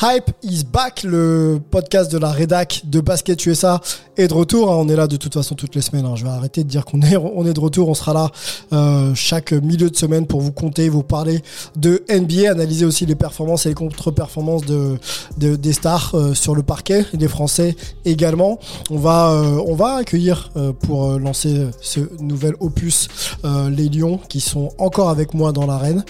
[0.00, 3.80] Hype is back, le podcast de la rédac de Basket USA
[4.16, 4.70] est de retour.
[4.70, 4.76] hein.
[4.78, 6.04] On est là de toute façon toutes les semaines.
[6.06, 6.14] hein.
[6.14, 7.88] Je vais arrêter de dire qu'on est, on est de retour.
[7.88, 8.30] On sera là
[8.72, 11.42] euh, chaque milieu de semaine pour vous compter, vous parler
[11.74, 14.98] de NBA, analyser aussi les performances et les contre-performances de,
[15.36, 17.74] de- des stars euh, sur le parquet, et des Français
[18.04, 18.60] également.
[18.92, 20.52] On va, euh, on va accueillir
[20.82, 23.08] pour lancer ce nouvel opus
[23.44, 26.04] les Lions qui sont encore avec moi dans l'arène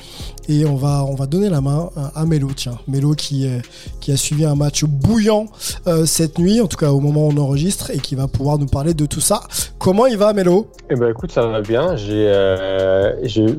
[0.49, 3.59] et on va on va donner la main à, à Mélo tiens Mélo qui euh,
[4.01, 5.47] qui a suivi un match bouillant
[5.87, 8.59] euh, cette nuit en tout cas au moment où on enregistre et qui va pouvoir
[8.59, 9.41] nous parler de tout ça
[9.79, 11.97] comment il va Mélo Eh ben écoute, ça va bien.
[11.97, 13.15] J'ai euh,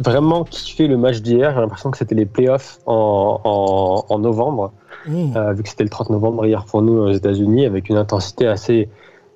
[0.06, 1.54] vraiment kiffé le match d'hier.
[1.54, 4.72] J'ai l'impression que c'était les playoffs en, en, en novembre,
[5.06, 5.38] Mmh.
[5.38, 8.48] euh, vu que c'était le 30 novembre hier pour nous aux États-Unis, avec une intensité
[8.48, 8.90] assez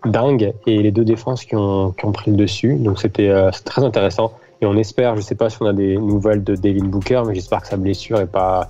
[0.05, 2.75] dingue et les deux défenses qui ont, qui ont pris le dessus.
[2.75, 4.33] Donc c'était euh, très intéressant.
[4.63, 7.35] Et on espère, je sais pas si on a des nouvelles de Devin Booker, mais
[7.35, 8.69] j'espère que sa blessure est pas,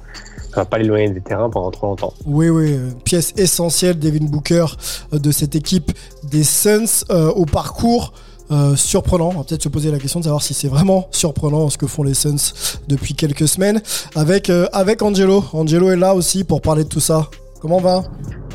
[0.49, 2.15] ça va pas l'éloigner des terrains pendant trop longtemps.
[2.25, 4.65] Oui, oui, euh, pièce essentielle, Devin Booker,
[5.13, 5.91] euh, de cette équipe
[6.23, 8.11] des Suns euh, au parcours.
[8.49, 11.69] euh, surprenant, on va peut-être se poser la question de savoir si c'est vraiment surprenant
[11.69, 12.53] ce que font les Suns
[12.87, 13.79] depuis quelques semaines
[14.15, 15.43] avec euh, avec Angelo.
[15.53, 17.29] Angelo est là aussi pour parler de tout ça.
[17.61, 18.03] Comment va?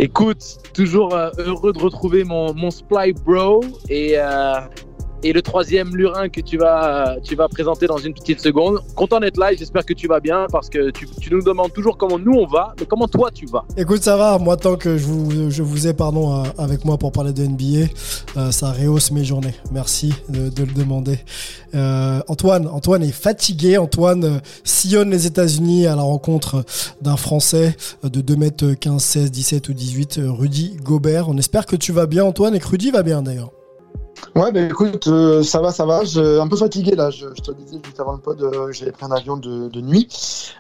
[0.01, 4.55] Écoute, toujours euh, heureux de retrouver mon, mon Sply Bro et, euh,
[5.23, 7.17] et le troisième lurin que tu vas,
[7.51, 8.81] présenter dans une petite seconde.
[8.95, 11.97] Content d'être là et j'espère que tu vas bien parce que tu, nous demandes toujours
[11.97, 13.65] comment nous on va, mais comment toi tu vas.
[13.77, 14.39] Écoute, ça va.
[14.39, 17.89] Moi, tant que je vous, je ai euh, avec moi pour parler de NBA,
[18.37, 19.55] euh, ça rehausse mes journées.
[19.73, 21.19] Merci de, le demander.
[21.75, 23.79] Euh, Antoine, Antoine est fatigué.
[23.79, 26.65] Antoine sillonne les États-Unis à la rencontre
[27.03, 31.29] d'un Français de 2 mètres 15, 16, 17 ou 18, euh, Rudy Gobert.
[31.29, 33.51] On espère que tu vas bien, Antoine, et que Rudy va bien d'ailleurs.
[34.35, 36.05] Ouais, bah écoute, euh, ça va, ça va.
[36.05, 37.11] Je, un peu fatigué là.
[37.11, 39.69] Je, je te le disais juste avant le pod, euh, j'avais pris un avion de,
[39.69, 40.09] de nuit.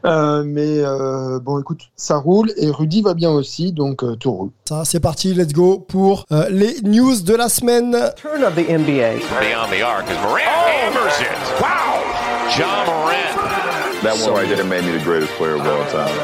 [0.05, 4.33] Euh, mais euh, bon, écoute, ça roule et Rudy va bien aussi, donc euh, tout
[4.33, 4.51] roule.
[4.69, 5.33] Ça, c'est parti.
[5.35, 7.97] Let's go pour euh, les news de la semaine.
[8.17, 9.19] Turn of the NBA.
[9.41, 11.61] Beyond the arc as Morant hammers it.
[11.61, 12.03] Wow!
[12.57, 14.03] John Morant.
[14.03, 16.15] That one right there made me the greatest player of all time.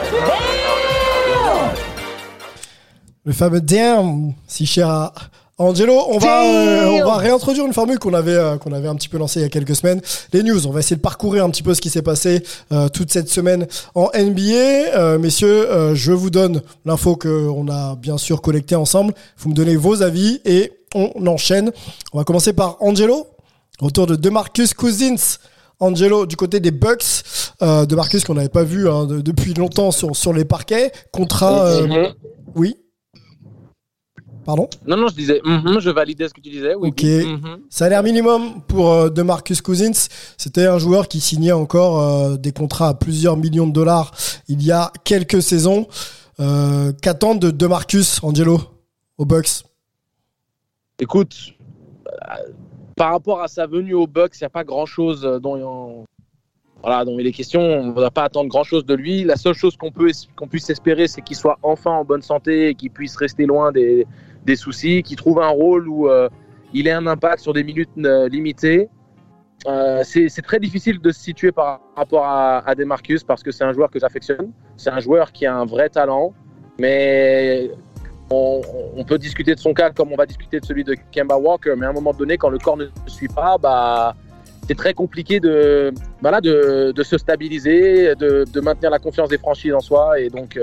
[3.27, 5.13] Le fameux damn, si cher à
[5.57, 8.97] Angelo, on va, euh, on va réintroduire une formule qu'on avait, euh, qu'on avait un
[8.97, 10.01] petit peu lancée il y a quelques semaines.
[10.33, 12.43] Les news, on va essayer de parcourir un petit peu ce qui s'est passé
[12.73, 14.53] euh, toute cette semaine en NBA.
[14.97, 19.15] Euh, messieurs, euh, je vous donne l'info qu'on a bien sûr collectée ensemble.
[19.39, 21.71] Vous me donnez vos avis et on enchaîne.
[22.13, 23.29] On va commencer par Angelo.
[23.81, 25.39] Retour de DeMarcus Cousins.
[25.79, 27.05] Angelo du côté des Bucks,
[27.63, 30.91] euh, de Marcus qu'on n'avait pas vu hein, de- depuis longtemps sur, sur les parquets.
[31.13, 31.75] Contrat,
[32.57, 32.77] oui.
[34.45, 34.69] Pardon.
[34.87, 36.75] Non, non, je disais, mhm, je validais ce que tu disais.
[36.75, 37.01] Oui, Ok.
[37.03, 37.61] oui, mhm.
[37.71, 40.09] Salaire minimum pour euh, DeMarcus Cousins.
[40.37, 44.11] C'était un joueur qui signait encore euh, des contrats à plusieurs millions de dollars
[44.49, 45.87] il y a quelques saisons.
[46.41, 48.61] Euh, Qu'attendent de DeMarcus, Angelo,
[49.19, 49.63] aux Bucks?
[51.01, 51.35] Écoute,
[52.07, 52.53] euh,
[52.97, 56.05] par rapport à sa venue au Bucks, il n'y a pas grand-chose dont, on-
[56.83, 57.61] voilà, dont il est question.
[57.61, 59.25] On ne va pas attendre grand-chose de lui.
[59.25, 62.69] La seule chose qu'on peut qu'on puisse espérer, c'est qu'il soit enfin en bonne santé
[62.69, 64.07] et qu'il puisse rester loin des,
[64.45, 66.29] des soucis, qu'il trouve un rôle où euh,
[66.73, 68.89] il ait un impact sur des minutes euh, limitées.
[69.67, 73.65] Euh, c'est très difficile de se situer par rapport à, à Demarcus parce que c'est
[73.65, 74.53] un joueur que j'affectionne.
[74.77, 76.35] C'est un joueur qui a un vrai talent,
[76.79, 77.71] mais
[78.31, 81.75] on, peut discuter de son cas comme on va discuter de celui de Kemba Walker,
[81.79, 84.15] mais à un moment donné, quand le corps ne suit pas, bah,
[84.67, 89.75] c'est très compliqué de, voilà, de, de se stabiliser, de, maintenir la confiance des franchises
[89.75, 90.19] en soi.
[90.21, 90.59] Et donc,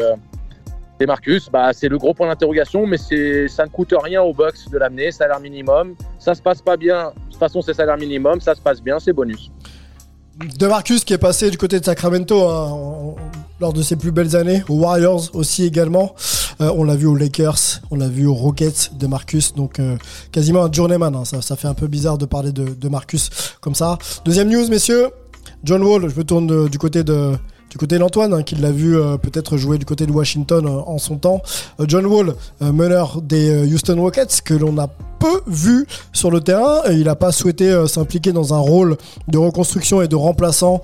[1.05, 4.77] Marcus, bah, c'est le gros point d'interrogation, mais ça ne coûte rien aux Bucks de
[4.77, 5.95] l'amener, salaire minimum.
[6.19, 8.99] Ça se passe pas bien, de toute façon, c'est salaire minimum, ça se passe bien,
[8.99, 9.51] c'est bonus.
[10.57, 13.15] De Marcus qui est passé du côté de Sacramento hein,
[13.59, 16.15] lors de ses plus belles années, aux Warriors aussi également.
[16.61, 19.97] Euh, on l'a vu aux Lakers, on l'a vu aux Rockets de Marcus, donc euh,
[20.31, 21.15] quasiment un journeyman.
[21.15, 21.25] hein.
[21.25, 23.29] Ça, fait un peu bizarre de parler de, Marcus
[23.61, 23.97] comme ça.
[24.25, 25.09] Deuxième news, messieurs.
[25.63, 27.33] John Wall, je me tourne du côté de
[27.71, 30.81] du côté d'Antoine, hein, qui l'a vu euh, peut-être jouer du côté de Washington euh,
[30.85, 31.41] en son temps.
[31.79, 36.81] Euh, John Wall, meneur des Houston Rockets, que l'on a peu vu sur le terrain.
[36.89, 38.97] Et il n'a pas souhaité s'impliquer dans un rôle
[39.29, 40.81] de reconstruction et de remplaçant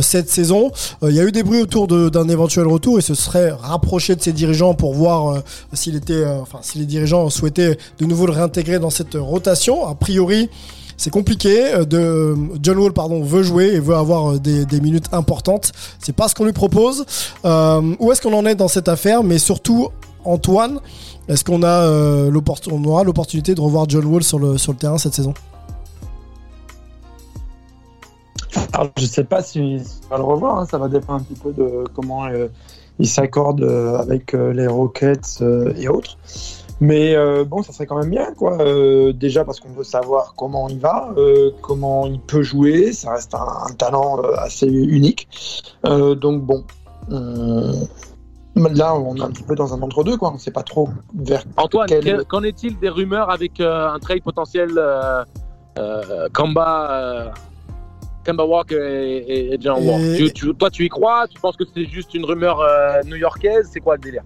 [0.00, 0.70] cette saison.
[1.02, 2.98] Il y a eu des bruits autour d'un éventuel retour.
[2.98, 7.28] Il se serait rapproché de ses dirigeants pour voir s'il était, enfin, si les dirigeants
[7.30, 9.86] souhaitaient de nouveau le réintégrer dans cette rotation.
[9.86, 10.48] A priori,
[11.00, 11.72] c'est compliqué.
[11.74, 15.72] euh, John Wall, pardon, veut jouer et veut avoir euh, des, minutes importantes.
[15.98, 17.06] C'est pas ce qu'on lui propose.
[17.46, 19.24] Euh, où est-ce qu'on en est dans cette affaire?
[19.24, 19.88] Mais surtout,
[20.26, 20.78] Antoine,
[21.26, 21.88] est-ce qu'on a
[22.86, 25.32] aura l'opportunité de revoir John Wall sur le sur le terrain cette saison?
[28.74, 31.40] Alors, je sais pas si on va le revoir, hein, ça va dépendre un petit
[31.40, 32.24] peu de comment
[32.98, 33.62] il s'accorde
[33.98, 35.42] avec les Rockets
[35.78, 36.18] et autres.
[36.80, 38.58] Mais euh, bon, ça serait quand même bien, quoi.
[38.62, 42.92] Euh, déjà parce qu'on veut savoir comment il va, euh, comment il peut jouer.
[42.92, 45.28] Ça reste un, un talent euh, assez unique.
[45.84, 46.64] Euh, donc bon,
[47.12, 47.74] euh,
[48.74, 50.32] là, on est un petit peu dans un entre-deux, quoi.
[50.34, 53.98] On sait pas trop vers Antoine, quel- que- qu'en est-il des rumeurs avec euh, un
[53.98, 55.22] trade potentiel euh,
[55.78, 57.28] euh, Kamba, euh,
[58.24, 60.00] Kemba Walker et, et- et John Wall?
[60.00, 61.26] Et- Tu- tu- Toi, tu y crois?
[61.28, 63.68] Tu penses que c'est juste une rumeur euh, new-yorkaise?
[63.70, 64.22] C'est quoi le délire?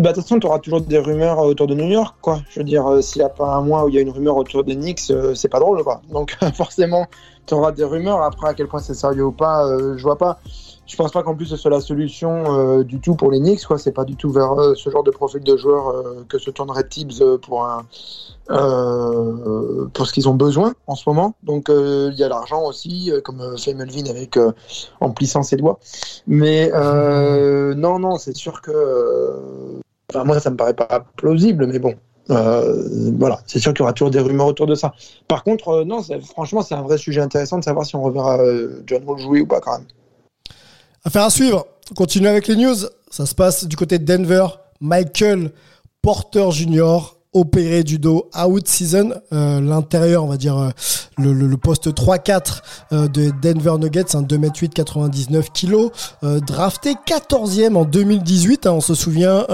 [0.00, 2.40] Bah, de toute façon, tu auras toujours des rumeurs autour de New York, quoi.
[2.48, 4.10] Je veux dire, euh, s'il n'y a pas un mois où il y a une
[4.10, 6.00] rumeur autour des Knicks, euh, c'est pas drôle, quoi.
[6.10, 7.06] Donc, forcément,
[7.46, 8.22] tu auras des rumeurs.
[8.22, 10.38] Après, à quel point c'est sérieux ou pas, euh, je vois pas.
[10.86, 13.64] Je pense pas qu'en plus ce soit la solution euh, du tout pour les Knicks,
[13.64, 13.78] quoi.
[13.78, 16.50] C'est pas du tout vers euh, ce genre de profil de joueur euh, que se
[16.50, 17.86] tournerait Tibbs euh, pour un.
[18.50, 21.34] euh, pour ce qu'ils ont besoin en ce moment.
[21.44, 24.52] Donc euh, il y a l'argent aussi, euh, comme euh, fait Melvin avec euh,
[25.00, 25.78] en plissant ses doigts.
[26.26, 29.80] Mais euh, non, non, c'est sûr que euh,
[30.10, 31.94] Enfin, moi, ça me paraît pas plausible, mais bon.
[32.30, 34.92] Euh, voilà, c'est sûr qu'il y aura toujours des rumeurs autour de ça.
[35.26, 38.38] Par contre, euh, non, franchement, c'est un vrai sujet intéressant de savoir si on reverra
[38.38, 39.86] euh, John Wall jouer ou pas quand même.
[41.04, 41.66] Affaire à suivre.
[41.90, 42.76] On continue avec les news.
[43.10, 44.46] Ça se passe du côté de Denver.
[44.80, 45.50] Michael
[46.02, 47.16] Porter Jr.
[47.32, 49.12] opéré du dos out season.
[49.32, 50.70] Euh, L'intérieur, on va dire euh,
[51.18, 52.62] le, poste 3-4
[52.92, 55.90] euh, de Denver Nuggets, un 2m8, 99 kilos,
[56.24, 58.66] euh, drafté 14e en 2018.
[58.66, 58.72] hein.
[58.72, 59.46] on se souvient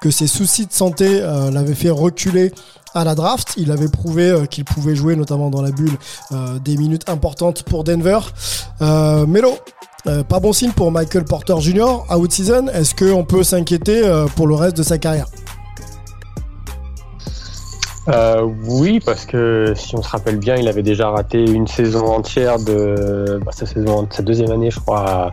[0.00, 2.52] que ses soucis de santé l'avaient fait reculer
[2.94, 3.54] à la draft.
[3.56, 5.96] Il avait prouvé qu'il pouvait jouer, notamment dans la bulle,
[6.64, 8.18] des minutes importantes pour Denver.
[8.82, 9.54] Euh, Melo,
[10.04, 12.04] pas bon signe pour Michael Porter Jr.
[12.14, 12.66] out season.
[12.68, 14.02] Est-ce qu'on peut s'inquiéter
[14.36, 15.26] pour le reste de sa carrière?
[18.12, 22.06] Euh, oui, parce que si on se rappelle bien, il avait déjà raté une saison
[22.06, 25.32] entière de bah, sa saison, sa deuxième année, je crois, à,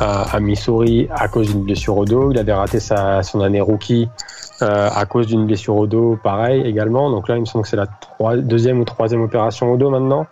[0.00, 2.30] à- à Missouri à cause d'une blessure au dos.
[2.32, 4.08] Il avait raté sa, son année rookie
[4.62, 7.10] euh, à cause d'une blessure au dos, pareil également.
[7.10, 9.90] Donc là, il me semble que c'est la trois- deuxième ou troisième opération au dos
[9.90, 10.26] maintenant.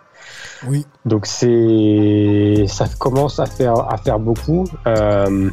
[0.67, 0.85] Oui.
[1.05, 5.49] Donc c'est ça commence à faire à faire beaucoup euh,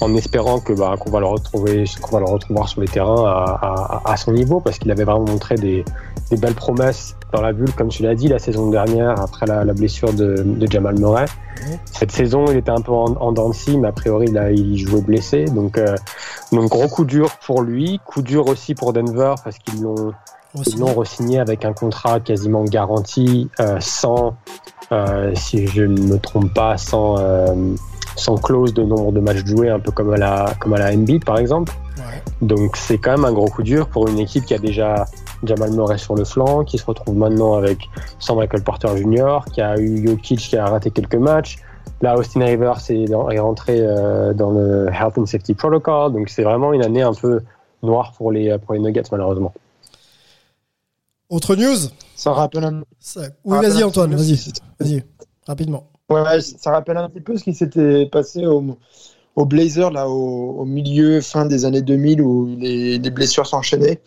[0.00, 3.24] en espérant que bah, qu'on va le retrouver qu'on va le retrouver sur les terrains
[3.26, 5.84] à, à- à son niveau parce qu'il avait vraiment montré des,
[6.30, 9.64] des belles promesses dans la bulle comme tu l'as dit la saison dernière après la,
[9.64, 11.26] la blessure de, de Jamal Murray.
[11.84, 15.02] Cette saison il était un peu en, en scie mais a priori là il jouait
[15.02, 15.44] blessé.
[15.44, 15.94] Donc euh,
[16.52, 20.12] donc gros coup dur pour lui coup dur aussi pour Denver parce qu'ils l'ont
[20.66, 24.34] ils l'ont re-signé avec un contrat quasiment garanti, euh, sans,
[24.90, 27.54] euh, si je ne me trompe pas, sans, euh,
[28.16, 30.94] sans clause de nombre de matchs joués, un peu comme à la, comme à la
[30.94, 31.72] NBA par exemple.
[31.98, 32.22] Ouais.
[32.42, 35.06] Donc c'est quand même un gros coup dur pour une équipe qui a déjà
[35.42, 37.78] Jamal Murray sur le flanc, qui se retrouve maintenant avec
[38.18, 41.58] sans Michael Porter Jr., qui a eu Jokic qui a raté quelques matchs.
[42.02, 46.28] Là, Austin Rivers est, dans- est rentré euh, dans le Health and Safety Protocol, donc
[46.30, 47.40] c'est vraiment une année un peu
[47.82, 49.52] noire pour les, pour les Nuggets malheureusement.
[51.28, 51.76] Autre news?
[52.16, 53.86] Ça rappelle un, Ça- Oui, Ah, vas-y voilà.
[53.86, 54.34] Antoine, vas-y,
[54.80, 55.04] vas-y,
[55.46, 55.89] rapidement.
[56.10, 58.76] Ouais, ça rappelle un petit peu ce qui s'était passé au,
[59.36, 64.00] au Blazer, là, au, milieu, fin des années 2000, où les, les blessures s'enchaînaient.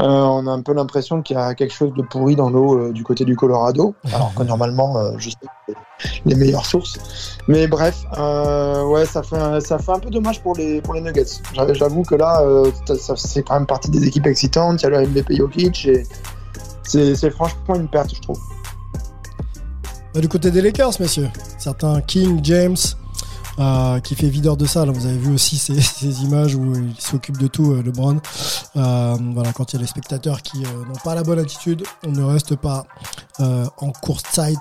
[0.00, 2.78] Euh, on a un peu l'impression qu'il y a quelque chose de pourri dans l'eau
[2.78, 5.74] euh, du côté du Colorado, alors que normalement, euh, je sais
[6.24, 7.00] les meilleures sources.
[7.48, 10.94] Mais bref, euh, ouais, ça fait, un- ça fait un peu dommage pour les, pour
[10.94, 11.24] les Nuggets.
[11.52, 12.44] J'a- J'avoue que là,
[13.16, 14.80] c'est quand même partie des équipes excitantes.
[14.82, 16.04] Il y a le MVP Jokic et
[16.84, 18.38] c'est franchement une perte, je trouve.
[20.14, 22.76] Bah, du côté des Lakers, messieurs, certains King, James,
[24.04, 24.90] qui fait videur de salle.
[24.90, 28.20] Vous avez vu aussi ces, images où il s'occupe de tout, euh, LeBron.
[28.76, 31.82] Euh, voilà, quand il y a les spectateurs qui euh, n'ont pas la bonne attitude,
[32.06, 32.84] on ne reste pas
[33.40, 34.58] euh, en course side.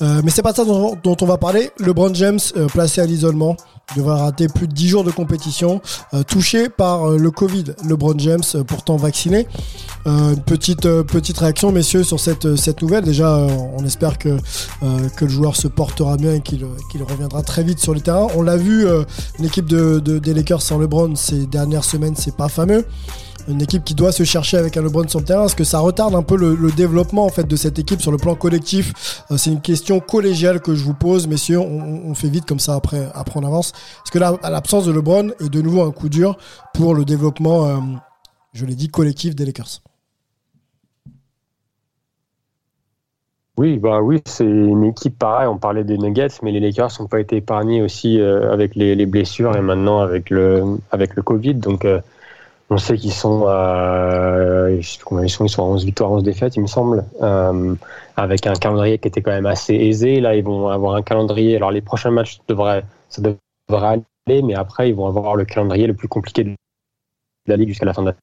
[0.00, 1.70] Mais c'est pas ça dont, on va parler.
[1.78, 2.40] LeBron James
[2.72, 3.56] placé à l'isolement
[3.94, 5.80] devrait rater plus de 10 jours de compétition,
[6.26, 7.66] touché par le Covid.
[7.84, 9.46] LeBron James, pourtant vacciné.
[10.04, 13.04] une petite petite réaction, messieurs, sur cette cette nouvelle.
[13.04, 13.32] Déjà,
[13.76, 14.38] on espère que
[14.80, 16.64] que le joueur se portera bien et qu'il
[17.08, 18.26] reviendra très vite sur le terrain.
[18.34, 18.86] On l'a vu,
[19.38, 22.84] une équipe de, de, des Lakers sans LeBron ces dernières semaines, c'est pas fameux
[23.48, 25.78] une équipe qui doit se chercher avec un LeBron sur le terrain Est-ce que ça
[25.80, 29.36] retarde un peu le, développement en fait de cette équipe sur le plan collectif euh,
[29.36, 31.58] C'est une question collégiale que je vous pose, messieurs.
[31.58, 33.72] On, fait vite comme ça après, après on avance.
[34.04, 36.36] Est-ce que l'absence de LeBron est de nouveau un coup dur
[36.74, 37.76] pour le développement, euh,
[38.52, 39.80] je l'ai dit, collectif des Lakers
[43.58, 45.46] Oui, bah oui, c'est une équipe pareille.
[45.46, 49.06] On parlait des Nuggets, mais les Lakers n'ont pas été épargnés aussi euh, avec les,
[49.06, 51.54] blessures et maintenant avec le avec le Covid.
[51.54, 51.84] Donc
[52.72, 56.62] on sait qu'ils sont, euh, ils sont, ils sont à 11 victoires, 11 défaites, il
[56.62, 57.74] me semble, euh,
[58.16, 60.20] avec un calendrier qui était quand même assez aisé.
[60.20, 61.56] Là, ils vont avoir un calendrier.
[61.56, 65.86] Alors, les prochains matchs devraient, ça devrait aller, mais après, ils vont avoir le calendrier
[65.86, 66.54] le plus compliqué de
[67.46, 68.14] la ligue jusqu'à la fin de la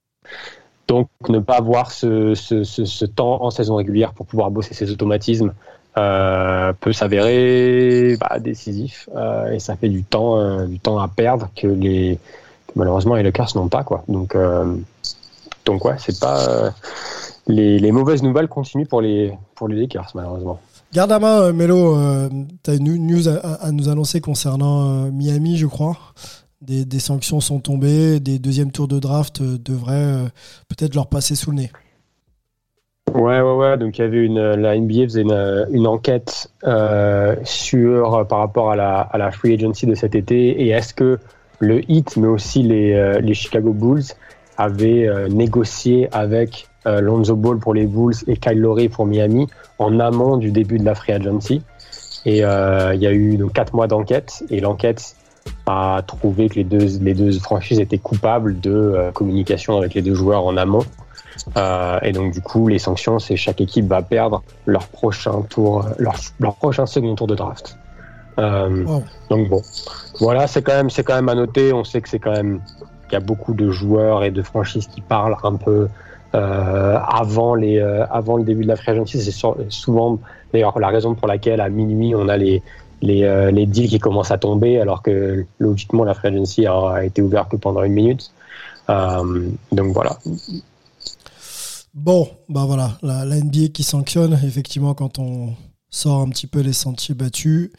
[0.89, 5.53] donc, ne pas avoir ce, temps en saison régulière pour pouvoir bosser ses automatismes
[5.97, 9.09] euh, peut s'avérer bah, décisif
[9.51, 12.19] et ça fait du temps, du temps à perdre que les,
[12.75, 14.03] malheureusement les Lakers n'ont pas quoi.
[14.07, 14.75] Donc euh,
[15.65, 16.71] donc ouais, c'est pas euh,
[17.47, 20.59] les, mauvaises nouvelles continuent pour les pour les Lakers malheureusement.
[20.91, 21.95] Garde à main, euh, Melo,
[22.63, 25.97] tu as une news à, nous annoncer concernant Miami, je crois.
[26.61, 30.25] Des, sanctions sont tombées, des deuxièmes tours de draft devraient
[30.67, 31.71] peut-être leur passer sous le nez.
[33.13, 33.77] Ouais, ouais, ouais.
[33.77, 36.51] Donc il y avait une, la NBA faisait une, enquête
[37.43, 41.17] sur par rapport à la, à la free agency de cet été et est-ce que
[41.59, 44.03] le Heat, mais aussi les, euh, les Chicago Bulls,
[44.57, 49.47] avaient euh, négocié avec euh, Lonzo Ball pour les Bulls et Kyle Lowry pour Miami
[49.77, 51.61] en amont du début de la free agency?
[52.25, 55.15] Et il y a eu donc quatre mois d'enquête et l'enquête
[55.65, 60.15] a trouvé que les deux, les deux franchises étaient coupables de communication avec les deux
[60.15, 60.85] joueurs en amont.
[62.01, 66.15] et donc du coup, les sanctions, c'est chaque équipe va perdre leur prochain tour, leur,
[66.39, 67.77] leur prochain second tour de draft.
[68.39, 68.85] Euh,
[69.29, 69.61] donc bon,
[70.19, 71.73] voilà, c'est quand même c'est quand même à noter.
[71.73, 72.61] On sait que c'est quand même
[73.09, 75.87] il y a beaucoup de joueurs et de franchises qui parlent un peu
[76.35, 79.19] euh, avant les euh, avant le début de la free agency.
[79.21, 80.19] C'est souvent
[80.53, 82.61] d'ailleurs la raison pour laquelle à minuit on a les
[83.01, 87.21] les, les deals qui commencent à tomber alors que logiquement la free agency a, été
[87.21, 88.31] ouverte que pendant une minute.
[88.87, 90.17] donc voilà.
[91.93, 95.55] Bon, bah voilà, la, NBA qui sanctionne effectivement quand on
[95.89, 97.71] sort un petit peu les sentiers battus.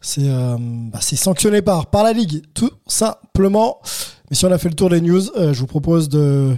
[0.00, 3.78] C'est euh, bah, sanctionné par, par la Ligue, tout simplement.
[4.30, 6.56] Mais si on a fait le tour des news, euh, je vous propose de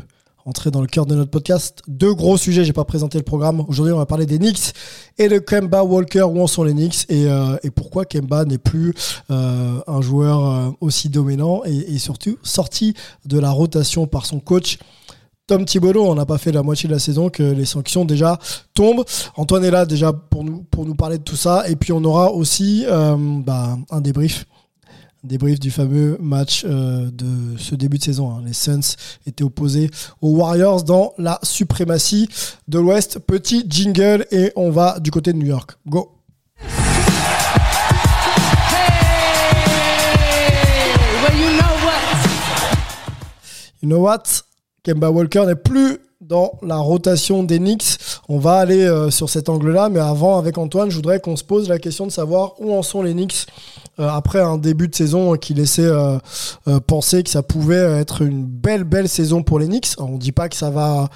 [0.50, 1.80] rentrer dans le cœur de notre podcast.
[1.87, 3.64] Deux gros sujets, j'ai pas présenté le programme.
[3.69, 4.73] Aujourd'hui, on va parler des Knicks
[5.16, 6.25] et de Kemba Walker.
[6.25, 8.92] Où en sont les Knicks et, euh, et pourquoi Kemba n'est plus
[9.28, 12.95] un joueur aussi dominant et, surtout sorti
[13.26, 14.78] de la rotation par son coach
[15.47, 18.38] Tom Thibodeau, on n'a pas fait la moitié de la saison que les sanctions déjà
[18.75, 19.04] tombent.
[19.37, 21.69] Antoine est là déjà pour nous, pour nous parler de tout ça.
[21.69, 24.47] Et puis on aura aussi euh, bah, un débrief.
[25.23, 28.31] Débrief du fameux match euh, de ce début de saison.
[28.31, 28.43] Hein.
[28.47, 28.97] Les Suns
[29.27, 29.91] étaient opposés
[30.23, 32.27] aux Warriors dans la suprématie
[32.69, 33.19] de l'Ouest.
[33.19, 35.73] Petit jingle et on va du côté de New York.
[35.87, 36.12] Go!
[41.35, 42.00] you know what?
[43.83, 44.23] You know what?
[44.83, 47.99] Kemba Walker n'est plus dans la rotation des Knicks.
[48.29, 51.45] On va aller euh, sur cet angle-là, mais avant, avec Antoine, je voudrais qu'on se
[51.45, 53.47] pose la question de savoir où en sont les Knicks
[54.09, 56.19] après un début de saison qui laissait euh,
[56.87, 59.95] penser que ça pouvait être une belle, belle saison pour les Knicks.
[59.99, 61.09] On ne dit pas que ça va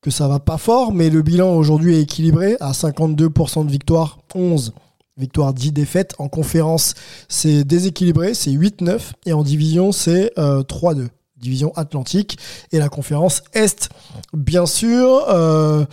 [0.00, 4.18] que ça va pas fort, mais le bilan aujourd'hui est équilibré à 52% de victoires,
[4.34, 4.74] 11
[5.16, 6.14] victoires, 10 défaites.
[6.18, 6.92] En conférence,
[7.30, 11.08] c'est déséquilibré, c'est 8-9, et en division, c'est 3-2
[11.44, 12.38] division Atlantique
[12.72, 13.90] et la conférence Est.
[14.32, 15.84] Bien sûr, euh,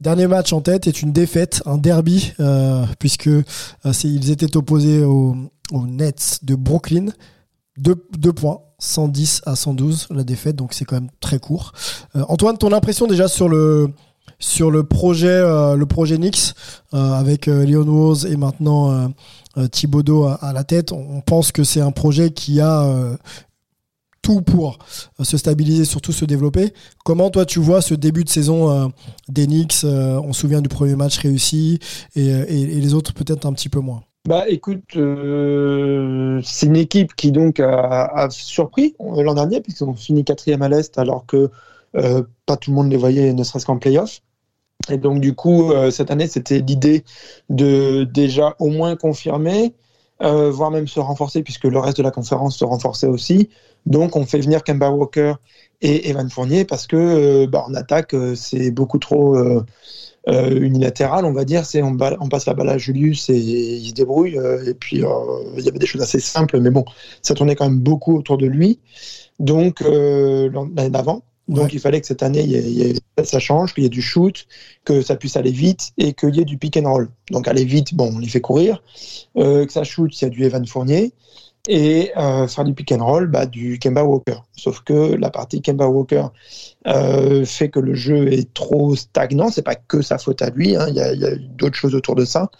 [0.00, 3.42] dernier match en tête est une défaite, un derby, euh, puisque euh,
[4.02, 5.36] ils étaient opposés aux,
[5.72, 7.06] Nets de Brooklyn.
[7.76, 7.96] Deux,
[8.32, 11.72] points, 110 à 112 la défaite, donc c'est quand même très court.
[12.14, 13.88] Antoine, ton impression déjà sur le
[14.38, 16.54] sur le projet le projet Knicks
[16.92, 19.10] avec Leon Rose et maintenant
[19.72, 23.16] Thibodeau à, la tête, on pense que c'est un projet qui a
[24.24, 24.78] tout pour
[25.20, 26.72] euh, se stabiliser, surtout se développer.
[27.04, 28.88] Comment toi tu vois ce début de saison euh,
[29.28, 31.78] d'Enix euh, On se souvient du premier match réussi
[32.16, 34.02] et, les autres peut-être un petit peu moins?
[34.26, 40.62] Bah écoute, c'est une équipe qui donc a, surpris l'an dernier puisqu'ils ont fini quatrième
[40.62, 41.50] à l'est alors que
[41.92, 44.22] pas tout le monde les voyait ne serait-ce qu'en playoff.
[44.90, 47.04] Et donc du coup cette année c'était l'idée
[47.50, 49.74] de déjà au moins confirmer
[50.22, 53.50] euh, voire même se renforcer, puisque le reste de la conférence se renforçait aussi.
[53.84, 55.34] Donc, on fait venir Kemba Walker
[55.80, 59.36] et Evan Fournier parce que euh, bah, en attaque, euh, c'est beaucoup trop
[60.28, 61.64] euh, euh, unilatéral, on va dire.
[61.66, 64.38] C'est on, passe la balle à Julius et il se débrouille.
[64.38, 65.08] euh, et puis, euh,
[65.56, 66.84] il y avait des choses assez simples, mais bon,
[67.22, 68.78] ça tournait quand même beaucoup autour de lui.
[69.38, 71.22] Donc, l'année d'avant.
[71.46, 71.70] Donc, Ouais.
[71.74, 73.86] il fallait que cette année, il y ait- il y ait- ça change, qu'il y
[73.86, 74.46] ait du shoot,
[74.84, 77.10] que ça puisse aller vite et qu'il y ait du pick and roll.
[77.30, 78.82] Donc, aller vite, bon, on les fait courir.
[79.36, 81.12] Euh, que ça shoot, il y a du Evan Fournier.
[81.66, 84.36] Et euh, faire du pick and roll, bah, du Kemba Walker.
[84.54, 86.26] Sauf que la partie Kemba Walker
[86.86, 89.48] euh, fait que le jeu est trop stagnant.
[89.48, 90.76] C'est pas que sa faute à lui.
[90.76, 90.86] hein.
[90.88, 92.50] Il y a, a d'autres choses autour de ça.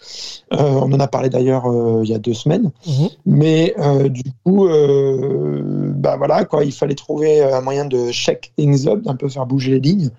[0.53, 2.71] Euh, on en a parlé d'ailleurs euh, il y a deux semaines.
[2.87, 3.09] Mhm.
[3.27, 8.53] Mais euh, du coup, euh, bah voilà, quoi, il fallait trouver un moyen de shake
[8.57, 10.09] things up, d'un peu faire bouger les lignes.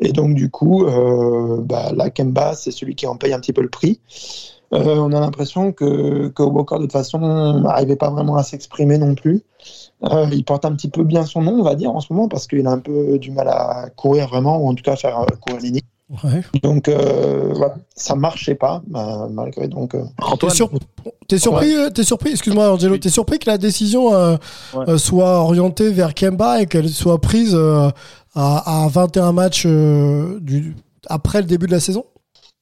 [0.00, 3.52] Et donc, du coup, euh, bah, là, Kemba, c'est celui qui en paye un petit
[3.52, 4.00] peu le prix.
[4.72, 7.18] Euh, on a l'impression que, que Walker, de toute façon,
[7.60, 9.42] n'arrivait pas vraiment à s'exprimer non plus.
[10.04, 12.26] Euh, il porte un petit peu bien son nom, on va dire, en ce moment,
[12.28, 14.96] parce qu'il a un peu du mal à courir vraiment, ou en tout cas à
[14.96, 15.80] faire euh, courir les.
[16.24, 16.42] Ouais.
[16.62, 19.94] Donc, euh, voilà, ça marchait pas, bah, malgré donc.
[19.94, 20.70] euh, T'es Antoine, sur-
[21.28, 24.36] t'es surpris, t'es surpris, excuse-moi Angelo, t'es surpris que la décision euh,
[24.74, 24.98] Ouais.
[24.98, 27.88] soit orientée vers Kemba et qu'elle soit prise euh,
[28.34, 30.76] à, à 21 matchs euh, du,
[31.08, 32.04] après le début de la saison?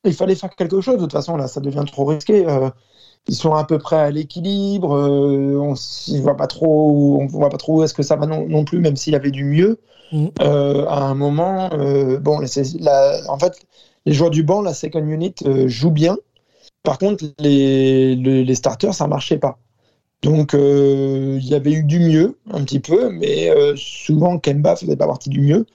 [0.04, 0.97] Il fallait faire quelque chose.
[0.97, 2.47] De toute façon, là, ça devient trop risqué.
[2.49, 2.71] Euh,
[3.28, 4.95] ils sont à peu près à l'équilibre.
[4.97, 8.26] euh, on ne voit pas trop, on voit pas trop où est-ce que ça va
[8.26, 9.78] non, non plus, même s'il y avait du mieux.
[10.12, 10.30] Mhm.
[10.42, 11.69] Euh, à un moment,
[12.21, 12.40] bon,
[12.80, 13.61] la- en fait,
[14.07, 15.35] les joueurs du banc, la second unit
[15.66, 16.16] jouent bien.
[16.83, 19.59] Par contre, les, les, les starters, ça marchait pas.
[20.23, 25.07] Donc, il y avait eu du mieux, un petit peu, mais souvent, Kemba faisait pas
[25.07, 25.66] partie du mieux.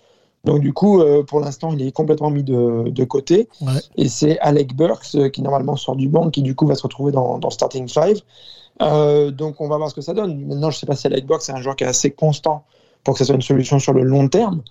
[0.45, 3.49] Donc, du coup, euh, pour l'instant, il est complètement mis de, de côté.
[3.61, 3.81] Ouais.
[3.97, 6.83] Et c'est Alec Burks euh, qui normalement sort du banc, qui du coup va se
[6.83, 8.21] retrouver dans, dans Starting Five.
[8.81, 10.45] Euh, donc on va voir ce que ça donne.
[10.45, 12.63] Maintenant, je sais pas si Alec Burks est un joueur qui est assez constant
[13.03, 14.61] pour que ça soit une solution sur le long terme.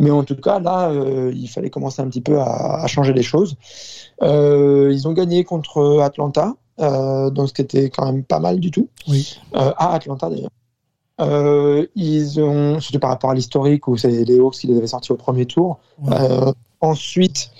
[0.00, 3.12] Mais en tout cas, là, euh, il fallait commencer un petit peu à, à changer
[3.12, 3.54] les choses.
[4.22, 8.88] Ils ont gagné contre Atlanta, donc ce qui était quand même pas mal du tout.
[9.08, 9.38] Oui.
[9.52, 10.50] À Atlanta d'ailleurs.
[11.20, 14.86] Euh, ils ont, surtout par rapport à l'historique où c'est les Hawks qui les avaient
[14.86, 15.78] sortis au premier tour.
[16.02, 16.14] Ouais.
[16.18, 17.50] Euh, ensuite,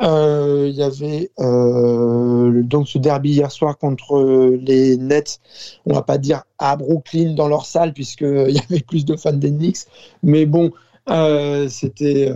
[0.00, 5.40] euh, il y avait euh, donc ce derby hier soir contre les Nets.
[5.86, 9.32] On va pas dire à Brooklyn dans leur salle puisqu'il y avait plus de fans
[9.32, 9.86] des Knicks,
[10.22, 10.70] mais bon,
[11.68, 12.32] c'était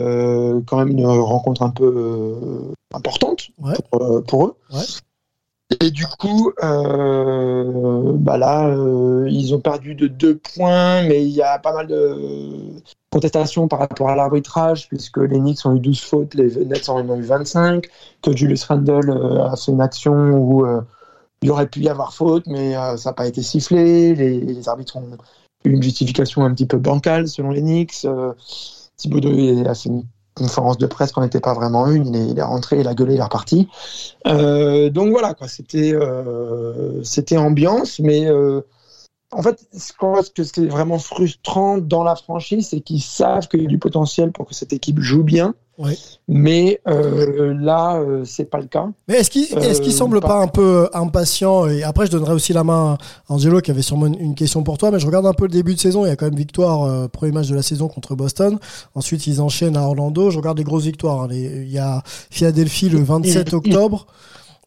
[0.66, 3.74] quand même une rencontre un peu importante Ouais.
[3.90, 4.54] pour, pour eux.
[4.72, 4.82] Ouais.
[5.81, 11.31] Et du coup, euh, bah là, euh, ils ont perdu de deux points, mais il
[11.31, 15.81] y a pas mal de contestations par rapport à l'arbitrage, puisque les Knicks ont eu
[15.81, 17.87] 12 fautes, les Nets en ont eu 25,
[18.22, 20.83] que Julius Randle euh, a fait une action où euh,
[21.42, 24.14] il aurait pu y avoir faute, mais ça n'a pas été sifflé.
[24.14, 25.16] Les, arbitres ont
[25.64, 28.07] eu une justification un petit peu bancale selon les Knicks.
[29.05, 32.06] Il a fait une conférence de presse qu'on n'était pas vraiment une.
[32.06, 33.68] Il est, il rentré, il a gueulé, il est reparti.
[34.26, 35.48] Euh, donc voilà, quoi.
[35.48, 38.60] C'était, euh, c'était ambiance, mais euh,
[39.36, 43.48] en fait, ce qu'on- ce que c'est vraiment frustrant dans la franchise, c'est qu'ils savent
[43.48, 45.54] qu'il y a du potentiel pour que cette équipe joue bien.
[45.76, 45.98] Ouais.
[46.28, 48.86] Mais euh, là, euh, c'est pas le cas.
[49.08, 51.66] Mais est-ce qu'il est-ce qu'il Euh, semble pas- pas un peu impatient?
[51.66, 52.96] Et après, je donnerai aussi la main
[53.28, 54.92] à Angelo qui avait sûrement une, question pour toi.
[54.92, 56.04] Mais je regarde un peu le début de saison.
[56.06, 58.56] Il y a quand même victoire, euh, premier match de la saison contre Boston.
[58.94, 60.30] Ensuite, ils enchaînent à Orlando.
[60.30, 61.22] Je regarde les grosses victoires.
[61.22, 61.28] hein.
[61.28, 64.06] Les- il y a Philadelphie le 27 Il- octobre.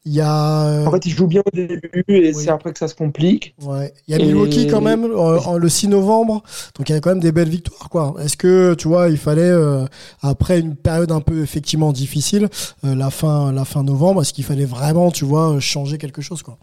[0.09, 2.33] Il y a, euh, En fait, ils jouent bien au début et Oui.
[2.33, 3.53] c'est après que ça se complique.
[3.61, 6.43] ouais, il y a et- Milwaukee quand même euh, en- le 6 novembre.
[6.77, 7.89] Donc il y a quand même des belles victoires.
[7.89, 8.15] quoi.
[8.23, 9.83] Est-ce que tu vois, il fallait euh,
[10.21, 12.47] après une période un peu effectivement difficile,
[12.85, 16.41] euh, la fin la fin novembre, est-ce qu'il fallait vraiment, tu vois, changer quelque chose
[16.41, 16.57] quoi?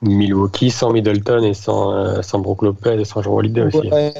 [0.00, 3.78] Milwaukee sans Middleton et sans, euh, sans Brook Lopez et sans Jean Holiday aussi.
[3.90, 4.14] Ouais,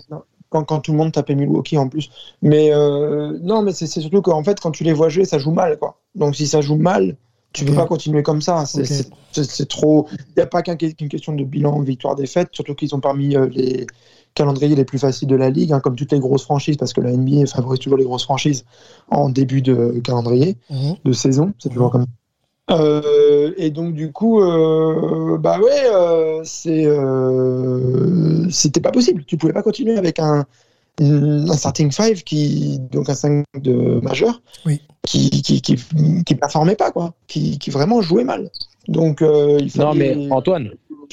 [0.50, 2.10] quand, quand tout le monde tapait Milwaukee en plus.
[2.42, 5.38] Mais euh, non, mais c'est c'est surtout qu'en fait, quand tu les vois jouer, ça
[5.38, 5.78] joue mal.
[5.78, 6.00] Quoi.
[6.16, 7.16] Donc si ça joue mal,
[7.52, 7.70] tu Ok.
[7.70, 8.66] peux pas continuer comme ça.
[8.66, 9.06] C'est Ok.
[9.32, 10.06] c'est- trop.
[10.10, 13.46] Il n'y a pas qu'un- qu'une question de bilan, victoire-défaite, surtout qu'ils ont parmi euh,
[13.50, 13.86] les
[14.34, 17.00] calendriers les plus faciles de la ligue, hein, comme toutes les grosses franchises, parce que
[17.00, 18.64] la NBA favorise toujours les grosses franchises
[19.10, 20.96] en début de calendrier Mhm.
[21.04, 21.52] de saison.
[21.58, 22.06] C'est toujours comme
[22.70, 26.86] euh, et donc du coup, euh, bah ouais, euh, c'est
[28.50, 29.24] c'était pas possible.
[29.24, 30.44] Tu pouvais pas continuer avec un,
[31.00, 34.80] un starting five qui donc un 5 de majeur, Oui.
[35.06, 35.76] qui qui, qui
[36.26, 38.50] qui performait pas quoi, qui, qui vraiment jouait mal.
[38.88, 40.70] Donc euh, il Non, mais Antoine,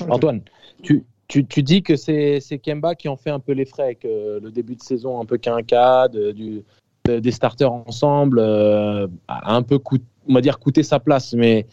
[0.10, 0.41] Antoine,
[0.82, 3.84] tu, tu, tu dis que c'est c'est Kemba qui en fait un peu les frais
[3.84, 6.63] avec euh, le début de saison un peu quinca, de, du,
[7.06, 11.34] de- des starters ensemble, euh, a un peu coût- on va dire coûter sa place.
[11.34, 11.67] Mais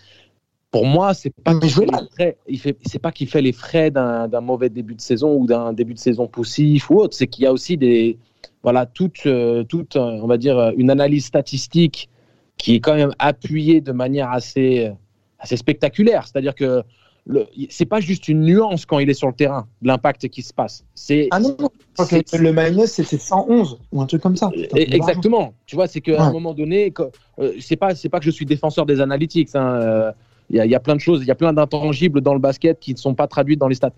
[0.73, 3.91] pour moi, c'est pas qu'il fait frais- il fait, c'est pas qu'il fait les frais
[3.93, 7.15] d'un d'un mauvais début de saison ou d'un début de saison poussif ou autre.
[7.15, 8.19] C'est qu'il y a aussi des,
[8.63, 12.09] voilà, toute, euh, toute, euh, on va dire, euh, une analyse statistique
[12.57, 14.93] qui est quand même appuyée de manière assez, euh,
[15.39, 16.27] assez spectaculaire.
[16.27, 16.83] C'est-à-dire que
[17.27, 20.43] le, c'est pas juste une nuance quand il est sur le terrain, de l'impact qui
[20.43, 20.85] se passe.
[20.95, 24.51] C'est Ah non, que c'est- le minus c'était 111 ou un truc comme ça.
[24.55, 25.53] Et- Exactement.
[25.67, 26.33] Tu vois, c'est qu'à un Ouais.
[26.33, 26.93] moment donné,
[27.41, 29.55] euh, c'est pas, c'est pas que je suis défenseur des analytics.
[29.55, 30.13] hein, euh,
[30.53, 32.35] Il y, a, il y a plein de choses, il y a plein d'intangibles dans
[32.35, 33.93] le basket qui ne sont pas traduites dans les stats.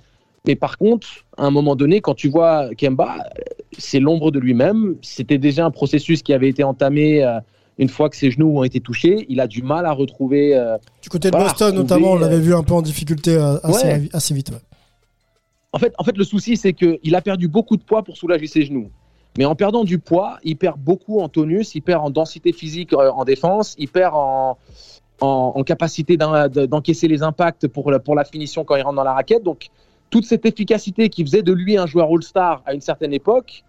[0.46, 3.16] Mais par contre, à un moment donné, quand tu vois Kemba,
[3.76, 4.96] c'est l'ombre de lui-même.
[5.02, 7.40] C'était déjà un processus qui avait été entamé euh,
[7.78, 9.26] une fois que ses genoux ont été touchés.
[9.28, 10.54] Il a du mal à retrouver.
[10.54, 13.36] euh, Du côté de Boston, retrouver, notamment, on l'avait euh, vu un peu en difficulté
[13.36, 14.08] assez, Ouais.
[14.12, 14.50] assez vite.
[14.50, 14.58] ouais.
[15.72, 18.46] En fait, en fait, le souci, c'est qu'il a perdu beaucoup de poids pour soulager
[18.46, 18.90] ses genoux.
[19.36, 22.92] Mais en perdant du poids, il perd beaucoup en tonus, il perd en densité physique
[22.92, 24.56] en défense, il perd en,
[25.20, 28.96] en, capacité d'en- de- d'encaisser les impacts pour la, pour la finition quand il rentre
[28.96, 29.42] dans la raquette.
[29.42, 29.68] Donc,
[30.10, 33.64] toute cette efficacité qui faisait de lui un joueur All-Star à une certaine époque,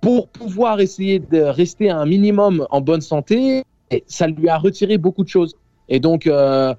[0.00, 3.64] pour pouvoir essayer de rester à un minimum en bonne santé,
[4.06, 5.54] ça lui a retiré beaucoup de choses.
[5.88, 6.74] Et donc, euh,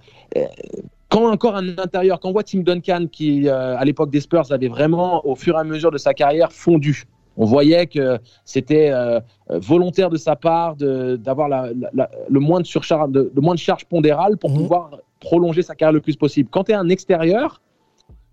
[1.10, 4.52] quand encore un intérieur, quand on voit Tim Duncan, qui euh, à l'époque des Spurs
[4.52, 7.04] avait vraiment, au fur et à mesure de sa carrière, fondu.
[7.38, 13.32] On voyait que c'était euh, volontaire de sa part d'avoir le, moins de surcharge, de,
[13.34, 14.58] le moins de charge pondérale pour Mhm.
[14.58, 16.50] pouvoir prolonger sa carrière le plus possible.
[16.52, 17.62] Quand tu es un extérieur,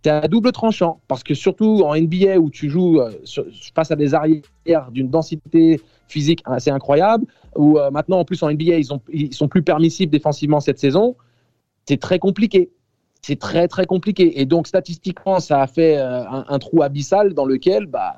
[0.02, 1.00] tu à double tranchant.
[1.08, 5.08] Parce que surtout en NBA où tu joues euh, sur- face à des arrières d'une
[5.10, 9.48] densité physique assez incroyable, où euh, maintenant en plus en NBA ils, ont, ils sont
[9.48, 11.16] plus permissifs défensivement cette saison,
[11.86, 12.70] c'est très compliqué.
[13.22, 14.40] C'est très très compliqué.
[14.40, 18.14] Et donc statistiquement, ça a fait euh, un, un trou abyssal dans lequel bah,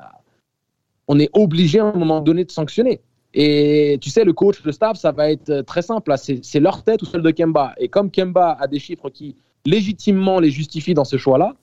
[1.11, 3.01] on est obligé à un moment donné de sanctionner.
[3.35, 6.14] Et tu sais, le coach, le staff, ça va être euh, très simple.
[6.16, 7.75] C'est leur tête ou celle de Kemba.
[7.79, 9.35] Et comme Kemba a des chiffres qui
[9.66, 11.55] légitimement les justifient dans ce choix-là,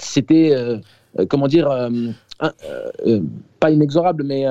[0.00, 0.78] c'était, euh,
[1.18, 1.68] euh, comment dire,
[3.60, 4.42] pas inexorable, mais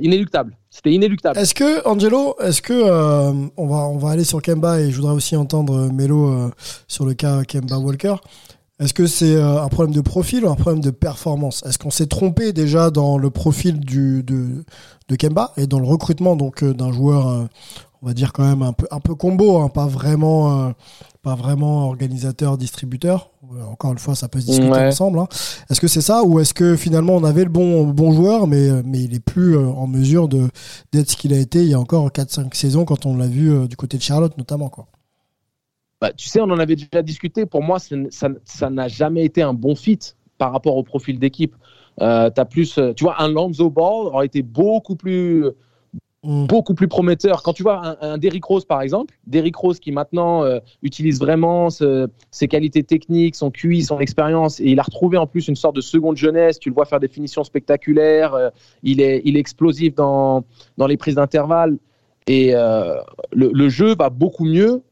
[0.00, 0.56] inéluctable.
[0.70, 1.36] C'était inéluctable.
[1.36, 2.80] Est-ce que, Angelo, est-ce que
[3.56, 6.50] on, va, on va aller sur Kemba et je voudrais aussi entendre Melo
[6.86, 8.14] sur le cas Kemba Walker.
[8.80, 11.64] Est-ce que c'est euh, un problème de profil ou un problème de performance?
[11.66, 14.64] Est-ce qu'on s'est trompé déjà dans le profil du, de,
[15.08, 17.44] de Kemba et dans le recrutement donc euh, d'un joueur, euh,
[18.02, 20.72] on va dire quand même un peu, un peu combo, hein, pas vraiment,
[21.24, 23.30] pas vraiment organisateur, distributeur?
[23.68, 24.86] Encore une fois, ça peut se discuter Ouais.
[24.88, 25.18] ensemble.
[25.18, 25.26] hein.
[25.70, 28.68] Est-ce que c'est ça ou est-ce que finalement on avait le bon, bon joueur, mais,
[28.84, 30.48] mais il est plus en mesure de
[30.92, 33.66] d'être ce qu'il a été il y a encore 4-5 saisons quand on l'a vu
[33.66, 34.86] du côté de Charlotte notamment quoi?
[36.00, 37.44] Bah, tu sais, on en avait déjà discuté.
[37.46, 39.98] Pour moi, ça n'a jamais été un bon fit
[40.38, 41.54] par rapport au profil d'équipe.
[42.00, 45.44] Euh, t'as plus, euh, tu vois, un Lonzo Ball aurait été beaucoup plus,
[46.24, 46.46] Mm.
[46.46, 47.42] beaucoup plus prometteur.
[47.44, 51.20] Quand tu vois un, un Derrick Rose, par exemple, Derrick Rose qui maintenant euh, utilise
[51.20, 55.48] vraiment ce- ses qualités techniques, son QI, son expérience, et il a retrouvé en plus
[55.48, 56.58] une sorte de seconde jeunesse.
[56.58, 58.34] Tu le vois faire des finitions spectaculaires.
[58.34, 58.50] euh,
[58.82, 60.44] il est, il est explosif dans
[60.76, 61.78] dans les prises d'intervalle.
[62.26, 62.96] Et euh,
[63.32, 64.82] le, le jeu va beaucoup mieux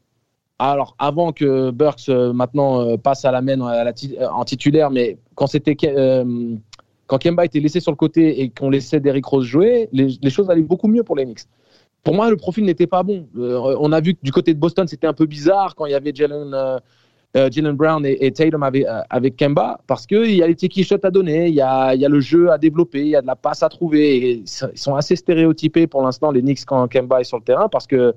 [0.59, 5.17] alors, avant que Burks euh, maintenant euh, passe à la main euh, en titulaire, mais
[5.35, 6.55] quand c'était euh,
[7.05, 10.49] quand Kemba était laissé sur le côté et qu'on laissait Derrick Rose jouer, les, choses
[10.49, 11.45] allaient beaucoup mieux pour les Knicks.
[12.03, 13.27] Pour moi, le profil n'était pas bon.
[13.35, 15.95] On a vu que du côté de Boston, c'était un peu bizarre quand il y
[15.95, 16.81] avait Jalen
[17.73, 21.47] Brown et, et Tatum avec, Kemba, parce qu'il y a les tiki shots à donner,
[21.47, 24.43] il y a, le jeu à développer, il y a de la passe à trouver.
[24.43, 27.87] Ils sont assez stéréotypés pour l'instant, les Knicks, quand Kemba est sur le terrain, parce
[27.87, 28.15] que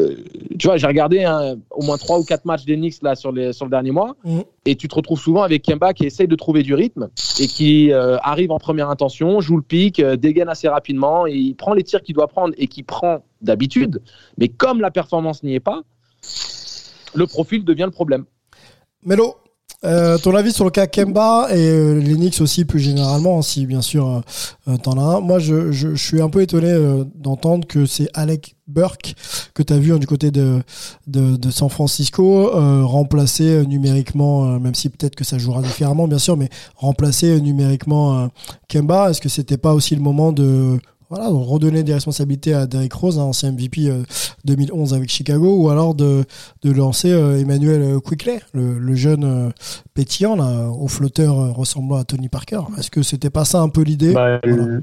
[0.00, 0.16] euh,
[0.58, 3.30] tu vois, j'ai regardé hein, au moins trois ou quatre matchs des Knicks là sur,
[3.30, 4.42] les, sur le dernier mois, Mhm.
[4.66, 7.92] et tu te retrouves souvent avec Kemba qui essaye de trouver du rythme et qui
[7.92, 11.74] euh, arrive en première intention, joue le pic, euh, dégaine assez rapidement, et il prend
[11.74, 14.02] les tirs qu'il doit prendre et qu'il prend d'habitude.
[14.38, 15.82] Mais comme la performance n'y est pas,
[17.14, 18.24] le profil devient le problème.
[19.04, 19.36] Melo,
[19.84, 23.82] euh, ton avis sur le cas Kemba et euh, Knicks aussi plus généralement, si bien
[23.82, 24.20] sûr euh,
[24.68, 25.20] euh, t'en as un.
[25.20, 26.72] Moi, je, je, suis un peu étonné
[27.14, 29.14] d'entendre que c'est Alec Burke
[29.52, 30.62] que tu vu hein, du côté de,
[31.06, 32.50] de, San Francisco
[32.86, 38.28] remplacer numériquement, même si peut-être que ça jouera différemment bien sûr, mais remplacer numériquement
[38.68, 39.10] Kemba.
[39.10, 40.78] Est-ce que c'était pas aussi le moment de
[41.10, 44.02] voilà, de redonner des responsabilités à Derrick Rose, hein, ancien MVP euh,
[44.44, 46.24] 2011 avec Chicago, ou alors de,
[46.62, 49.50] de lancer euh, Emmanuel euh, Quickley, le, le jeune euh,
[49.94, 52.60] pétillant, là, au flotteur euh, ressemblant à Tony Parker.
[52.78, 54.12] Est-ce que c'était pas ça un peu l'idée?
[54.14, 54.80] Bah, Voilà.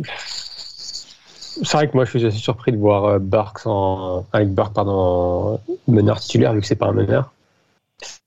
[1.64, 4.26] C'est vrai que moi je suis assez surpris de voir euh, Burks en...
[4.32, 7.34] avec Burke pardon, en meneur titulaire vu que c'est pas un meneur.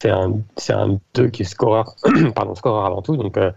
[0.01, 1.97] C'est un, c'est un 2 qui est scoreur,
[2.35, 3.17] pardon, scoreur avant tout.
[3.17, 3.51] Donc euh,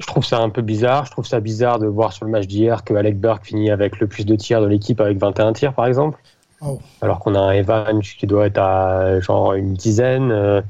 [0.00, 1.04] je trouve ça un peu bizarre.
[1.06, 4.00] Je trouve ça bizarre de voir sur le match d'hier que Alec Burke finit avec
[4.00, 6.18] le plus de tirs de l'équipe avec 21 tirs par exemple.
[6.60, 6.78] Oh.
[7.02, 10.30] alors qu'on a un Evans qui doit être à genre une dizaine.
[10.30, 10.62] euh,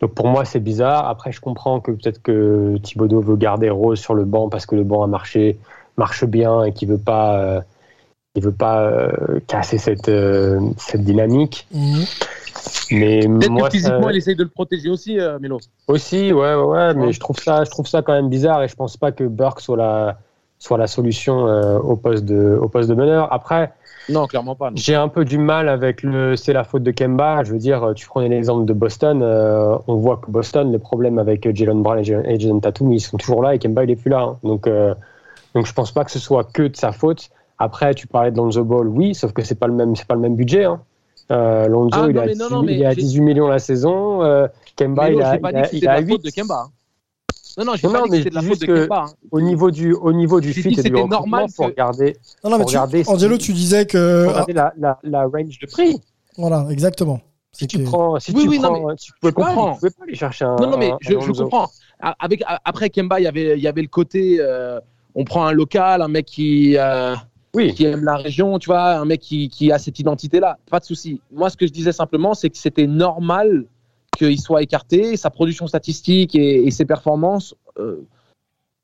[0.00, 1.08] donc pour moi, c'est bizarre.
[1.08, 4.74] Après, je comprends que peut-être que Thibodeau veut garder Rose sur le banc parce que
[4.74, 5.58] le banc a marché,
[5.96, 7.60] marche bien et qu'il veut pas, euh,
[8.36, 9.10] il veut pas euh,
[9.46, 11.66] casser cette, euh, cette dynamique.
[11.72, 12.04] Mhm.
[12.90, 15.58] Mais Peut-être moi, que physiquement, ça- il essaye de le protéger aussi, euh, Melo.
[15.88, 18.68] aussi, ouais, ouais, ouais, mais je trouve ça, je trouve ça quand même bizarre et
[18.68, 20.18] je pense pas que Burke soit la,
[20.58, 23.32] soit la solution euh, au poste de, au poste de meneur.
[23.32, 23.72] Après,
[24.08, 24.70] Non, clairement pas.
[24.74, 27.42] j'ai un peu du mal avec le, c'est la faute de Kemba.
[27.44, 31.18] Je veux dire, tu prenais l'exemple de Boston, euh, on voit que Boston, les problèmes
[31.18, 33.90] avec Jalen Brown et Jalen- et Jalen Tatum, ils sont toujours là et Kemba il
[33.90, 34.20] est plus là.
[34.20, 34.38] hein.
[34.44, 34.94] Donc, euh,
[35.54, 37.30] donc je pense pas que ce soit que de sa faute.
[37.58, 40.14] Après, tu parlais de Lonzo Ball, oui, sauf que c'est pas le même, c'est pas
[40.14, 40.64] le même budget.
[40.64, 40.80] Hein.
[41.30, 42.90] Euh, Lonzo, Ah, il, non, est à mais non, 18, non, mais il est à
[42.90, 44.22] j'ai- 18 millions la saison.
[44.22, 46.12] euh, Kemba, il a, il a- il de a la 8.
[46.12, 46.54] faute de Kemba.
[46.66, 46.70] hein.
[47.58, 49.04] Non, non, j'ai Non, pas non, dit que mais c'était de la faute de Kemba.
[49.08, 49.12] hein.
[49.30, 52.64] Au niveau du, au niveau du fit et du normal que- regarder, Non, non, mais
[52.66, 54.26] tu, regarder Angelo, tu disais que.
[54.28, 55.98] regarder la, la, la range de prix.
[56.36, 57.20] Voilà, exactement.
[57.52, 59.72] Si tu prends, si Oui, tu oui, non, prends, tu pouvais comprends.
[59.72, 60.56] tu pouvais pas aller chercher un.
[60.56, 61.68] Non, non, mais je, comprends.
[62.00, 64.78] A- Avec, a- après Kemba, il y avait, il y avait le côté, euh,
[65.14, 67.14] on prend un local, un mec qui, euh,
[67.56, 67.72] Oui.
[67.72, 70.58] qui aime la région, tu vois, un mec qui, qui a cette identité-là.
[70.70, 71.22] Pas de souci.
[71.32, 73.64] Moi, ce que je disais simplement, c'est que c'était normal
[74.16, 75.16] qu'il soit écarté.
[75.16, 78.06] Sa production statistique et, ses performances euh,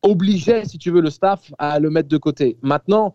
[0.03, 2.57] obligeaient, si tu veux, le staff à le mettre de côté.
[2.63, 3.15] Maintenant,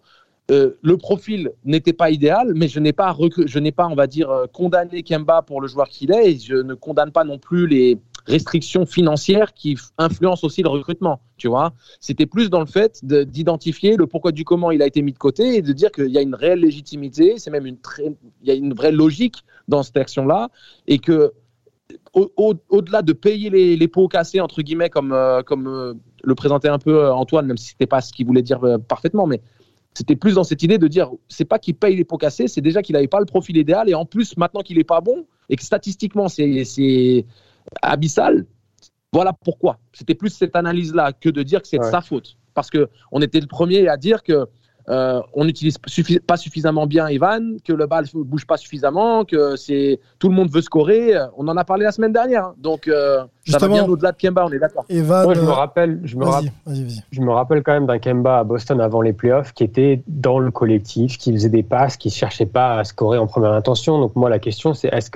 [0.52, 3.16] euh, le profil n'était pas idéal, mais je n'ai pas,
[3.46, 6.38] je n'ai pas, on va dire, euh, condamné Kemba pour le joueur qu'il est, et
[6.40, 11.22] je ne condamne pas non plus les restrictions financières qui influencent aussi le recrutement.
[11.38, 14.88] Tu vois, c'était plus dans le fait de- d'identifier le pourquoi du comment il a
[14.88, 17.66] été mis de côté et de dire qu'il y a une réelle légitimité, c'est même
[17.66, 18.04] une très,
[18.42, 20.50] il y a une vraie logique dans cette action-là,
[20.88, 21.32] et que
[22.14, 25.94] au- au- au-delà de payer les, les pots cassés entre guillemets comme euh, comme euh,
[26.24, 29.26] le présentait un peu euh, Antoine, même si c'était pas ce qu'il voulait dire parfaitement,
[29.28, 29.42] mais
[29.94, 32.62] c'était plus dans cette idée de dire c'est pas qu'il paye les pots cassés, c'est
[32.62, 35.26] déjà qu'il n'avait pas le profil idéal et en plus maintenant qu'il est pas bon
[35.50, 37.26] et que statistiquement c'est
[37.82, 38.46] abyssal.
[39.14, 39.78] Voilà pourquoi.
[39.94, 41.92] C'était plus cette analyse-là que de dire que c'est de Ouais.
[41.92, 42.36] sa faute.
[42.54, 44.48] Parce que on était le premier à dire que
[44.90, 49.26] euh, on n'utilise suffi- pas suffisamment bien Evan, que le bal ne bouge pas suffisamment,
[49.26, 51.12] que c'est tout le monde veut scorer.
[51.36, 52.46] On en a parlé la semaine dernière.
[52.46, 52.56] hein.
[52.58, 53.74] Donc euh, ça va Justement.
[53.74, 54.86] bien au-delà de Kemba, on est d'accord.
[54.90, 56.52] Moi, je me euh, rappelle, je me rappelle.
[57.12, 60.52] Je me quand même d'un Kemba à Boston avant les playoffs qui était dans le
[60.52, 64.00] collectif, qui faisait des passes, qui ne cherchait pas à scorer en première intention.
[64.00, 65.12] Donc moi, la question, c'est est-ce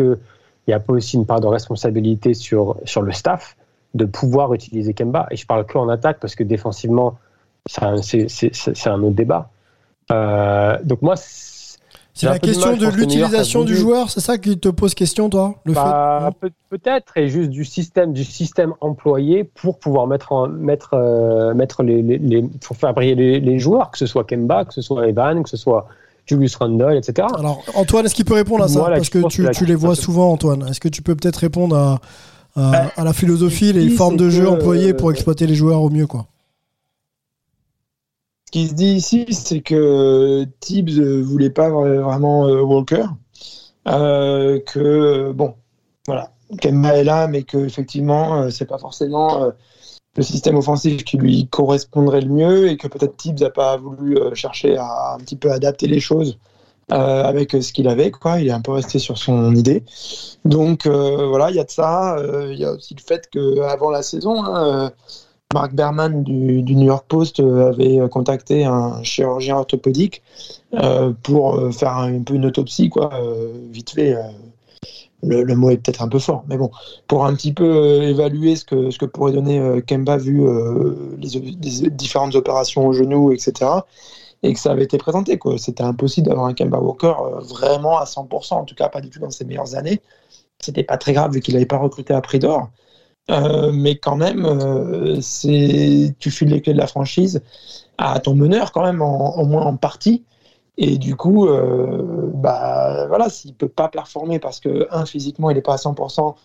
[0.63, 3.56] qu'il n'y a pas aussi une part de responsabilité sur, sur le staff
[3.93, 7.17] de pouvoir utiliser Kemba Et je parle que en attaque parce que défensivement,
[7.65, 9.50] c'est un, autre débat.
[10.12, 11.15] Euh, donc moi,
[12.13, 15.56] c'est la de question de l'utilisation du joueur, c'est ça qui te pose question, toi
[15.63, 16.54] le Bah, fait...
[16.69, 21.84] peut-être et juste du système du système employé pour pouvoir mettre en, mettre euh, mettre
[21.84, 24.82] les, les, les- pour faire briller les, les joueurs que ce soit Kemba que ce
[24.82, 25.88] soit Evan que ce soit
[26.36, 28.80] Julius Randle etc Alors, Antoine, est-ce qu'il peut répondre à ça?
[28.80, 30.65] Voilà, Parce que tu, que la tu les vois souvent, Antoine.
[30.70, 32.00] Est-ce que tu peux peut-être répondre à,
[32.56, 35.82] à, Bah, à la philosophie, les formes de jeu employées pour euh, exploiter les joueurs
[35.82, 36.28] au mieux, quoi?
[38.48, 43.06] Ce qui se dit ici, c'est que Tibbs ne voulait pas vraiment euh, Walker.
[43.88, 45.56] Euh, que, bon,
[46.06, 49.52] voilà, Kemba est là, mais que effectivement, euh, c'est pas forcément euh,
[50.17, 54.17] le système offensif qui lui correspondrait le mieux et que peut-être Tibbs n'a pas voulu
[54.17, 56.38] euh, chercher à un petit peu adapter les choses
[56.91, 58.12] euh, avec ce qu'il avait.
[58.12, 58.39] Quoi.
[58.41, 59.84] Il est un peu resté sur son idée.
[60.43, 62.17] Donc euh, voilà, il y a de ça.
[62.17, 64.89] Euh, Il y a aussi le fait qu'avant la saison, hein, euh,
[65.54, 70.24] Mark Berman du, New York Post euh, avait contacté un chirurgien orthopédique
[70.74, 74.15] euh, pour euh, faire un, un peu une autopsie, quoi, euh, vite fait.
[75.23, 76.71] Le, mot est peut-être un peu fort, mais bon,
[77.07, 80.43] pour un petit peu euh, évaluer ce que, ce que pourrait donner euh, Kemba vu
[80.43, 83.71] euh, les, différentes opérations au genou, etc.
[84.43, 85.57] Et que ça avait été présenté, quoi.
[85.57, 89.19] C'était impossible d'avoir un Kemba Walker vraiment à 100%, en tout cas pas du tout
[89.19, 90.01] dans ses meilleures années.
[90.60, 92.69] C'était pas très grave vu qu'il n'avait pas recruté à prix d'or.
[93.29, 94.43] Mais quand même,
[95.21, 97.41] tu files les clés de la franchise
[97.97, 100.23] à ton meneur quand même, au moins en partie.
[100.77, 105.57] Et du coup, euh, bah voilà, s'il peut pas performer parce que un physiquement il
[105.57, 106.36] est pas à 100%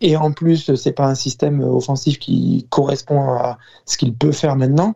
[0.00, 4.56] et en plus c'est pas un système offensif qui correspond à ce qu'il peut faire
[4.56, 4.94] maintenant.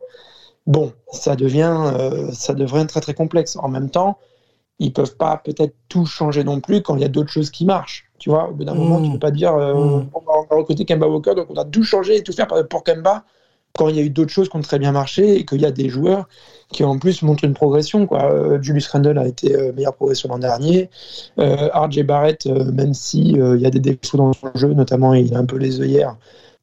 [0.67, 3.57] Bon, ça devient, euh, ça devient très très complexe.
[3.57, 4.19] En même temps,
[4.79, 7.65] ils peuvent pas peut-être tout changer non plus quand il y a d'autres choses qui
[7.65, 8.11] marchent.
[8.19, 10.11] Tu vois, au bout d'un moment, tu peux pas dire euh, Mm.
[10.15, 12.85] on, va, recruter Kemba Walker, donc on a tout changé et tout faire pour- pour
[12.85, 13.25] Kemba
[13.77, 15.67] quand il y a eu d'autres choses qui ont très bien marché et qu'il y
[15.67, 16.29] a des joueurs
[16.71, 18.07] qui en plus montrent une progression.
[18.07, 18.25] Quoi.
[18.25, 20.91] Euh, Julius Randle a été euh, meilleure progression l'an dernier.
[21.39, 25.15] Euh, RJ Barrett, même si euh, il y a des défauts dans son jeu, notamment
[25.15, 26.17] il a un peu les œillères,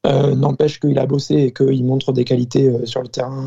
[0.04, 3.46] n'empêche qu'il a bossé et qu'il montre des qualités sur le terrain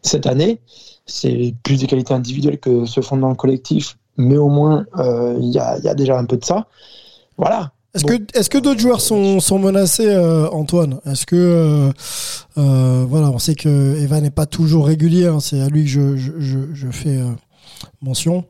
[0.00, 0.60] cette année.
[1.04, 3.98] C'est plus des qualités individuelles que se font dans le collectif.
[4.16, 6.66] mais au moins il y, a, déjà un peu de ça.
[7.36, 7.73] Voilà.
[7.94, 8.08] Est-ce bon.
[8.18, 10.98] que, est que d'autres joueurs sont, sont menacés, euh, Antoine?
[11.06, 11.92] Est-ce que euh,
[12.58, 15.90] euh, voilà, on sait que Evan n'est pas toujours régulier, hein, c'est à lui que
[15.90, 17.20] je, je, je, je fais
[18.02, 18.44] mention.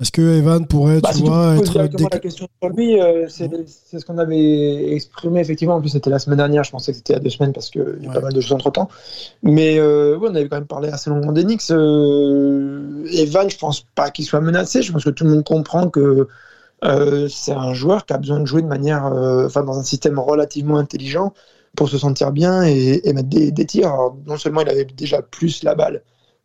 [0.00, 2.96] Est-ce que Evan pourrait, bah, tu si vois, tu être directement la question sur lui,
[3.28, 3.48] c'est
[3.98, 5.76] ce qu'on avait exprimé effectivement.
[5.76, 6.64] En plus, c'était la semaine dernière.
[6.64, 8.14] Je pensais que c'était il y a deux semaines parce qu'il y a Ouais.
[8.14, 8.88] pas mal de choses entre temps.
[9.42, 11.70] Mais ouais, on avait quand même parlé assez longuement d'Enix.
[11.70, 14.82] Evan, je pense pas qu'il soit menacé.
[14.82, 16.28] Je pense que tout le monde comprend que
[16.84, 19.82] euh, c'est un joueur qui a besoin de jouer de manière, euh, enfin, dans un
[19.82, 21.32] système relativement intelligent
[21.76, 23.88] pour se sentir bien et, et mettre des, tirs.
[23.88, 26.02] Alors, non seulement il avait déjà plus la balle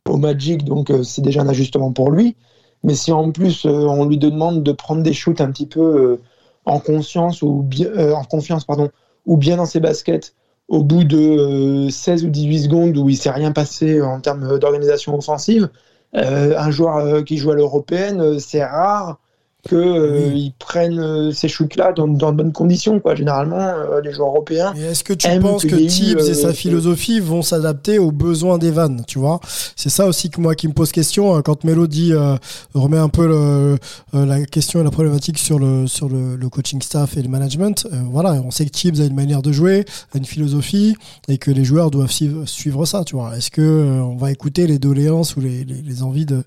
[0.08, 2.36] au Magic, donc euh, c'est déjà un ajustement pour lui.
[2.84, 6.18] Mais si en plus on lui demande de prendre des shoots un petit peu
[6.66, 8.90] en conscience ou bien, en confiance pardon,
[9.26, 10.34] ou bien dans ses baskets
[10.70, 14.58] au bout de euh, 16 ou 18 secondes où il s'est rien passé en termes
[14.60, 15.70] d'organisation offensive,
[16.14, 19.20] un joueur qui joue à l'européenne, c'est rare
[19.68, 23.00] qu'ils prennent euh, ces shoots-là dans, dans de bonnes conditions.
[23.00, 23.16] Quoi.
[23.16, 24.74] Généralement, euh, les joueurs européens.
[24.78, 28.58] Et est-ce que tu penses que Tibbs et euh, sa philosophie vont s'adapter aux besoins
[28.58, 29.40] d'Evan Tu vois,
[29.76, 32.38] c'est ça aussi que moi qui me pose question euh, quand Melo dit euh,
[32.74, 33.78] remet un peu le,
[34.14, 37.30] euh, la question et la problématique sur le sur le, le coaching staff et le
[37.30, 37.86] management.
[37.92, 40.96] Euh, voilà, on sait que Tibbs a une manière de jouer, a une philosophie
[41.28, 43.04] et que les joueurs doivent suivre, suivre ça.
[43.04, 46.26] Tu vois, est-ce que euh, on va écouter les doléances ou les, les, les envies
[46.26, 46.44] de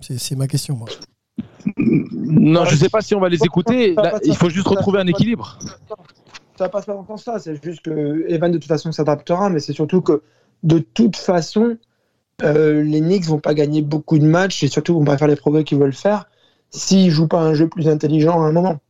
[0.00, 0.76] c'est ma question.
[0.76, 0.88] Moi.
[1.76, 3.94] Non, je sais pas si on va les écouter.
[3.94, 5.58] Là, il faut juste retrouver un équilibre.
[6.56, 7.38] Ça passe pas ce sens-là.
[7.38, 9.50] C'est juste que Evan, de toute façon, s'adaptera.
[9.50, 10.22] Mais c'est surtout que,
[10.62, 11.76] de toute façon,
[12.42, 15.36] euh, les Knicks vont pas gagner beaucoup de matchs et surtout vont pas faire les
[15.36, 16.28] progrès qu'ils veulent faire
[16.70, 18.80] s'ils jouent pas un jeu plus intelligent à un moment.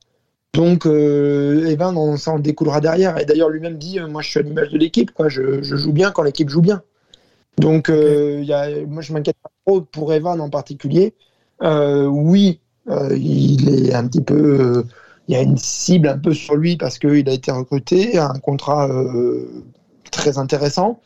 [0.54, 3.18] Donc, euh, Evan, on, ça en découlera derrière.
[3.18, 5.10] Et d'ailleurs, lui-même dit euh, Moi, je suis à l'image de l'équipe.
[5.10, 5.28] quoi.
[5.28, 6.82] Je, je joue bien quand l'équipe joue bien.
[7.58, 11.14] Donc, il y a, moi, je m'inquiète pas trop pour Evan en particulier.
[11.64, 14.34] Euh, oui, euh, il est un petit peu.
[14.78, 14.82] euh,
[15.28, 18.28] il y a une cible un peu sur lui parce qu'il a été recruté à
[18.30, 19.64] un contrat euh,
[20.10, 21.00] très intéressant.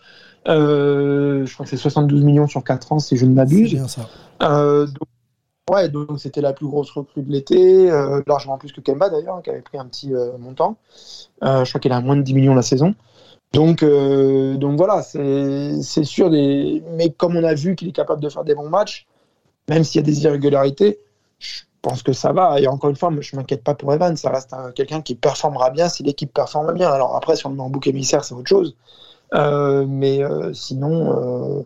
[0.49, 3.71] Euh, je crois que c'est 72 millions sur 4 ans, si je ne C'est m'abuse.
[3.71, 4.11] bien ça.
[4.43, 5.09] Euh, donc,
[5.71, 7.91] ouais, donc c'était la plus grosse recrue de l'été,
[8.27, 10.77] largement plus que Kemba d'ailleurs, qui avait pris un petit montant.
[11.43, 12.95] Je crois qu'il a moins de 10 millions la saison.
[13.53, 16.31] Donc, donc voilà, c'est c'est sûr.
[16.31, 16.83] Des...
[16.97, 19.07] Mais comme on a vu qu'il est capable de faire des bons matchs,
[19.69, 20.99] même s'il y a des irrégularités,
[21.39, 22.61] je pense que ça va.
[22.61, 24.17] Et encore une fois, je m'inquiète pas pour Evan.
[24.17, 26.91] Ça reste un- quelqu'un qui performera bien si l'équipe performe bien.
[26.91, 28.77] Alors après, si on le met en bouc émissaire, c'est autre chose.
[29.35, 31.63] Euh, mais euh, sinon, euh,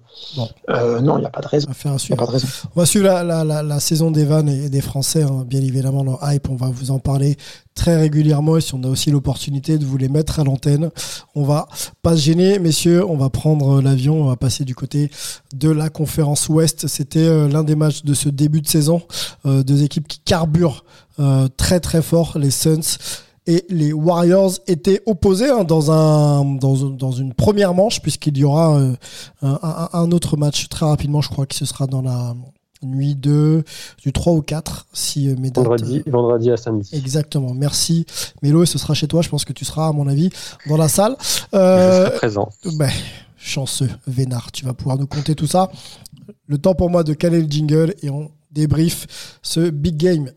[0.70, 1.66] euh, non, il n'y a pas de raison.
[1.68, 2.48] On va faire un Il n'y a pas de raison.
[2.74, 5.44] On va suivre la, la, la, la saison des vannes et des Français, hein.
[5.46, 7.36] bien évidemment, le hype, on va vous en parler
[7.74, 10.90] très régulièrement et si on a aussi l'opportunité de vous les mettre à l'antenne,
[11.34, 11.68] on va
[12.02, 15.10] pas se gêner, messieurs, on va prendre l'avion, on va passer du côté
[15.54, 16.86] de la conférence Ouest.
[16.86, 19.02] C'était euh, l'un des matchs de ce début de saison,
[19.46, 20.84] euh, deux équipes qui carburent
[21.18, 22.98] euh, très très fort, les Suns
[23.46, 28.44] et les Warriors étaient opposés hein, dans, un, dans, dans une première manche, puisqu'il y
[28.44, 28.94] aura euh,
[29.42, 32.34] un, autre match très rapidement, je crois que ce sera dans la
[32.84, 33.64] nuit de,
[34.02, 36.90] du 3 au 4, si euh, mes dates, Vendredi, vendredi à samedi.
[36.94, 37.54] Exactement.
[37.54, 38.06] Merci
[38.42, 39.22] Mélo et ce sera chez toi.
[39.22, 40.30] Je pense que tu seras à mon avis
[40.68, 41.16] dans la salle.
[41.52, 42.48] Je Euh, serai présent.
[42.76, 42.90] ben,
[43.36, 44.50] chanceux, Vénard.
[44.52, 45.70] Tu vas pouvoir nous compter tout ça.
[46.46, 50.30] Le temps pour moi de caler le jingle et on débrief ce big game.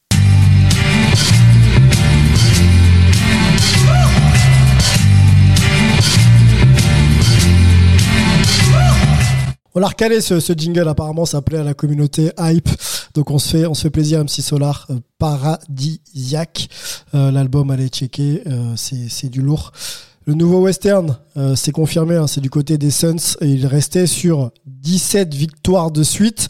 [9.76, 12.70] On l'a recalé ce, ce jingle, apparemment ça plaît à la communauté hype.
[13.14, 16.70] Donc on se fait, on se fait plaisir, MC Solar, euh, paradisiaque.
[17.14, 19.72] Euh, L'album, allez checker, euh, c'est c'est du lourd.
[20.28, 24.08] Le nouveau western, euh, c'est confirmé, hein, c'est du côté des Suns et il restait
[24.08, 26.48] sur 17 victoires de suite.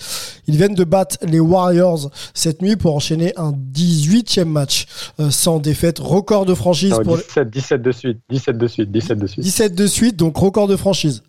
[0.47, 4.85] Ils viennent de battre les Warriors cette nuit pour enchaîner un 18e match
[5.19, 8.67] euh, sans défaite, record de franchise Non, pour les- 17, 17 de suite, 17 de
[8.67, 9.43] suite, 17 de suite.
[9.43, 11.21] 17 de suite, donc record de franchise.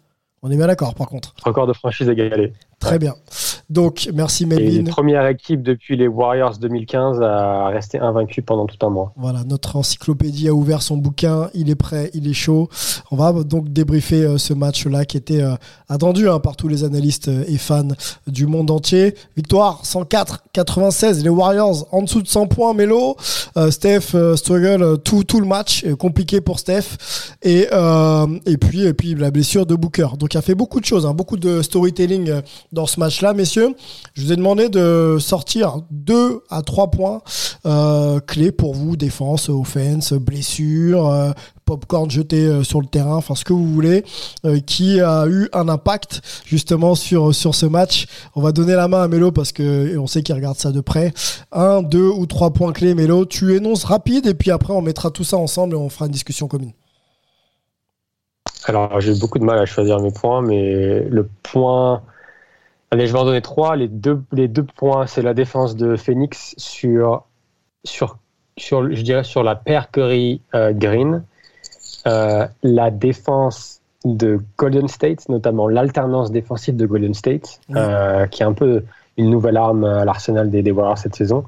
[0.42, 1.35] On est bien d'accord par contre.
[1.44, 2.53] Record de franchise égalé.
[2.78, 3.14] Très bien.
[3.68, 4.84] Donc merci Et Melvin.
[4.84, 9.12] première équipe depuis les Warriors 2015 à rester invaincue pendant tout un mois.
[9.16, 12.68] Voilà, notre encyclopédie a ouvert son bouquin, il est prêt, il est chaud.
[13.10, 15.54] On va donc débriefer euh, ce match-là qui était euh,
[15.88, 17.88] attendu hein, par tous les analystes euh, et fans
[18.28, 19.14] du monde entier.
[19.37, 23.16] Victoire 104-96, les Warriors en dessous de 100 points, Melo.
[23.56, 27.35] Euh, Steph struggle tout, tout le match, compliqué pour Steph.
[27.42, 27.66] Et,
[28.46, 30.08] et, puis, et puis la blessure de Booker.
[30.18, 32.42] Donc il a fait beaucoup de choses, hein, beaucoup de storytelling
[32.73, 33.75] dans ce match-là, messieurs.
[34.14, 37.21] je vous ai demandé de sortir deux à trois points
[37.64, 41.31] euh, clés pour vous, défense, offense, blessure, euh,
[41.64, 44.04] popcorn jeté euh, sur le terrain, enfin ce que vous voulez,
[44.44, 48.06] euh, qui a eu un impact justement sur sur ce match.
[48.35, 50.81] On va donner la main à Mélo parce que on sait qu'il regarde ça de
[50.81, 51.12] près.
[51.52, 53.27] Un, deux ou trois points clés, Mélo.
[53.27, 56.12] Tu énonces rapide et puis après on mettra tout ça ensemble et on fera une
[56.12, 56.73] discussion commune.
[58.69, 62.02] Alors, j'ai beaucoup de mal à choisir mes points, mais le point.
[62.90, 63.76] Allez, je vais en donner trois.
[63.76, 67.24] Les deux, les deux points, c'est la défense de Phoenix sur,
[67.84, 68.18] sur,
[68.56, 71.24] sur je dirais, sur la paire Curry-Green.
[72.06, 78.46] Euh, la défense de Golden State, notamment l'alternance défensive de Golden State, euh, qui est
[78.46, 78.84] un peu
[79.16, 81.44] une nouvelle arme à l'arsenal des, des Warriors cette saison.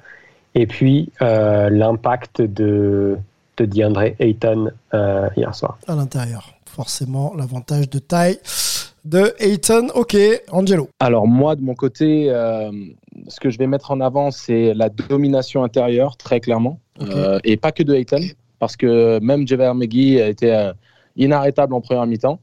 [0.57, 3.16] Et puis, euh, l'impact de,
[3.59, 5.78] de DeAndre Ayton euh, hier soir.
[5.86, 8.39] À l'intérieur forcément l'avantage de taille
[9.09, 9.89] de Ayton.
[9.95, 10.17] Ok,
[10.51, 10.89] Angelo.
[11.01, 12.71] Alors moi, de mon côté, euh,
[13.29, 16.79] ce que je vais mettre en avant, c'est la domination intérieure, très clairement.
[17.01, 18.21] Euh, et pas que de Ayton,
[18.59, 20.73] parce que même Javier McGee a été euh,
[21.17, 22.39] inarrêtable en première mi-temps.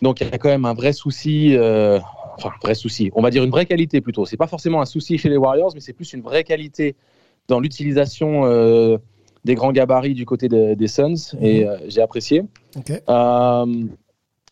[0.00, 3.30] Donc il y a quand même un vrai souci, enfin un vrai souci, on va
[3.30, 4.24] dire une vraie qualité plutôt.
[4.24, 6.94] C'est pas forcément un souci chez les Warriors, mais c'est plus une vraie qualité
[7.48, 8.44] dans l'utilisation
[9.44, 12.44] des grands gabarits du côté de- des Suns, et euh, j'ai apprécié.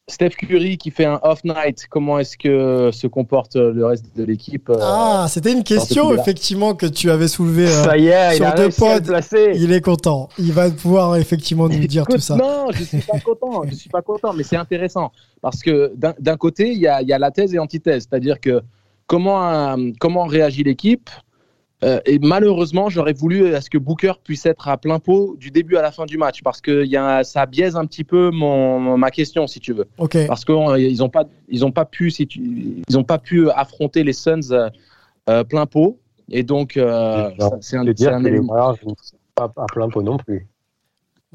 [0.08, 4.04] Euh, Steph Curry qui fait un off night, comment est-ce que se comporte le reste
[4.16, 7.66] de l'équipe euh, Ah, c'était une question effectivement que tu avais soulevée.
[7.66, 9.00] euh, Ça y est, il sur a deux pods.
[9.04, 9.52] placer.
[9.54, 10.28] il est content.
[10.38, 12.36] Il va pouvoir effectivement nous dire tout ça.
[12.36, 13.62] Non, je suis pas content.
[13.68, 15.10] Je suis pas content, mais c'est intéressant
[15.42, 18.40] parce que d'un côté, il y a, il y a la thèse et antithèse, c'est-à-dire
[18.40, 18.62] que
[19.06, 21.10] comment euh, comment réagit l'équipe?
[21.84, 25.50] Euh, et malheureusement, j'aurais voulu à ce que Booker puisse être à plein pot du
[25.50, 28.02] début à la fin du match parce que il y a, ça biaise un petit
[28.04, 29.86] peu mon, ma question, si tu veux.
[29.98, 30.16] Ok.
[30.26, 32.40] parce qu'ils n'ont pas ils ont pas pu si tu-
[32.88, 34.70] ils ont pas pu affronter les Suns euh,
[35.28, 35.98] euh, plein pot
[36.30, 38.38] et donc euh, c'est un, dire un que les.
[38.38, 38.78] Warriors
[39.34, 40.46] pas à plein pot non plus.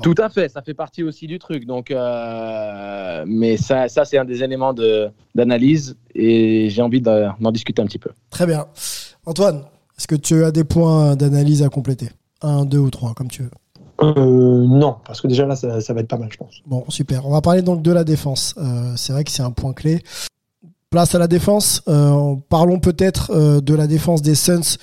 [0.01, 1.65] Tout à fait, ça fait partie aussi du truc.
[1.67, 7.27] Donc, euh, mais ça, ça c'est un des éléments de, d'analyse et j'ai envie de-
[7.39, 8.09] d'en discuter un petit peu.
[8.31, 8.65] Très bien.
[9.27, 9.63] Antoine,
[10.01, 12.09] est-ce que tu as des points d'analyse à compléter?
[12.41, 13.51] Un, deux ou trois, comme tu veux.
[14.01, 16.63] Euh, non, parce que déjà là, ça, ça va être pas mal, je pense.
[16.65, 17.27] Bon, super.
[17.27, 18.55] On va parler donc de la défense.
[18.57, 20.01] Euh, c'est vrai que c'est un point clé.
[20.89, 21.83] Place à la défense.
[21.87, 24.79] Euh, parlons peut-être euh, de la défense des Suns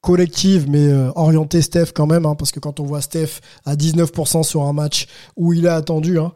[0.00, 4.44] collective, mais orientée Steph quand même, hein, parce que quand on voit Steph à 19%
[4.44, 6.32] sur un match où il est attendu, hein,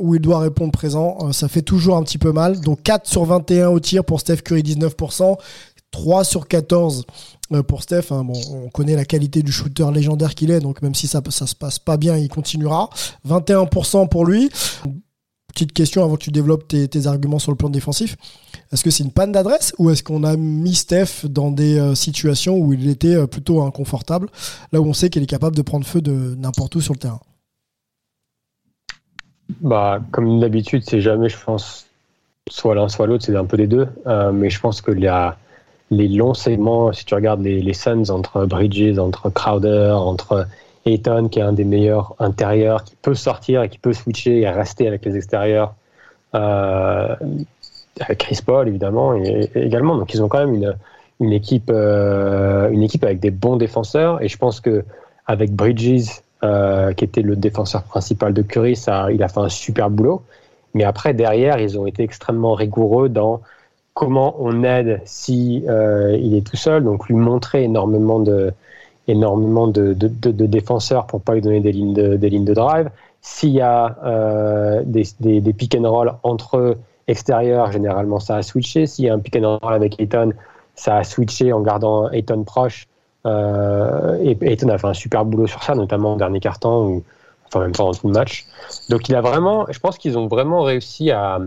[0.00, 2.60] où il doit répondre présent, ça fait toujours un petit peu mal.
[2.60, 5.36] Donc 4 sur 21 au tir pour Steph Curry, 19%.
[5.90, 7.06] 3 sur 14
[7.52, 8.06] euh, pour Steph.
[8.10, 8.26] hein.
[8.50, 11.54] On connaît la qualité du shooter légendaire qu'il est, donc même si ça, ça se
[11.54, 12.90] passe pas bien, il continuera.
[13.26, 14.50] 21% pour lui.
[15.52, 18.16] Petite question avant que tu développes tes, arguments sur le plan défensif.
[18.70, 21.94] Est-ce que c'est une panne d'adresse ou est-ce qu'on a mis Steph dans des euh,
[21.94, 24.28] situations où il était euh, plutôt inconfortable,
[24.72, 26.98] là où on sait qu'il est capable de prendre feu de n'importe où sur le
[26.98, 27.20] terrain?
[29.62, 31.86] Bah, comme d'habitude, c'est jamais, je pense,
[32.50, 33.88] soit l'un, soit l'autre, c'est un peu des deux.
[34.34, 35.38] Mais je pense que la-
[35.90, 40.46] les longs segments, si tu regardes les, les Suns entre Bridges, entre Crowder, entre
[40.86, 44.48] Ayton, qui est un des meilleurs intérieurs, qui peut sortir et qui peut switcher et
[44.48, 45.74] rester avec les extérieurs,
[46.34, 47.14] euh,
[48.00, 49.96] avec Chris Paul, évidemment, et, également.
[49.96, 50.76] Donc, ils ont quand même une,
[51.20, 54.22] une, équipe, euh, une équipe avec des bons défenseurs.
[54.22, 54.84] Et je pense que
[55.26, 56.08] avec Bridges,
[56.44, 60.22] euh, qui était le défenseur principal de Curry, ça, il a fait un super boulot.
[60.74, 63.40] Mais après, derrière, ils ont été extrêmement rigoureux dans
[63.98, 66.84] comment on aide si euh, il est tout seul.
[66.84, 68.52] Donc lui montrer énormément de,
[69.08, 72.90] énormément de, défenseurs pour pas lui donner des lignes de, des lignes de drive.
[73.22, 76.76] S'il y a euh, des, des, des pick and roll entre
[77.08, 78.86] extérieurs, généralement ça a switché.
[78.86, 80.32] S'il y a un pick and roll avec Ayton,
[80.76, 82.86] ça a switché en gardant Ayton proche.
[83.26, 87.02] Euh, a fait un super boulot sur ça, notamment au dernier quart-temps, ou
[87.48, 88.46] enfin même pendant tout le match.
[88.90, 91.40] Donc il a vraiment, je pense qu'ils ont vraiment réussi à,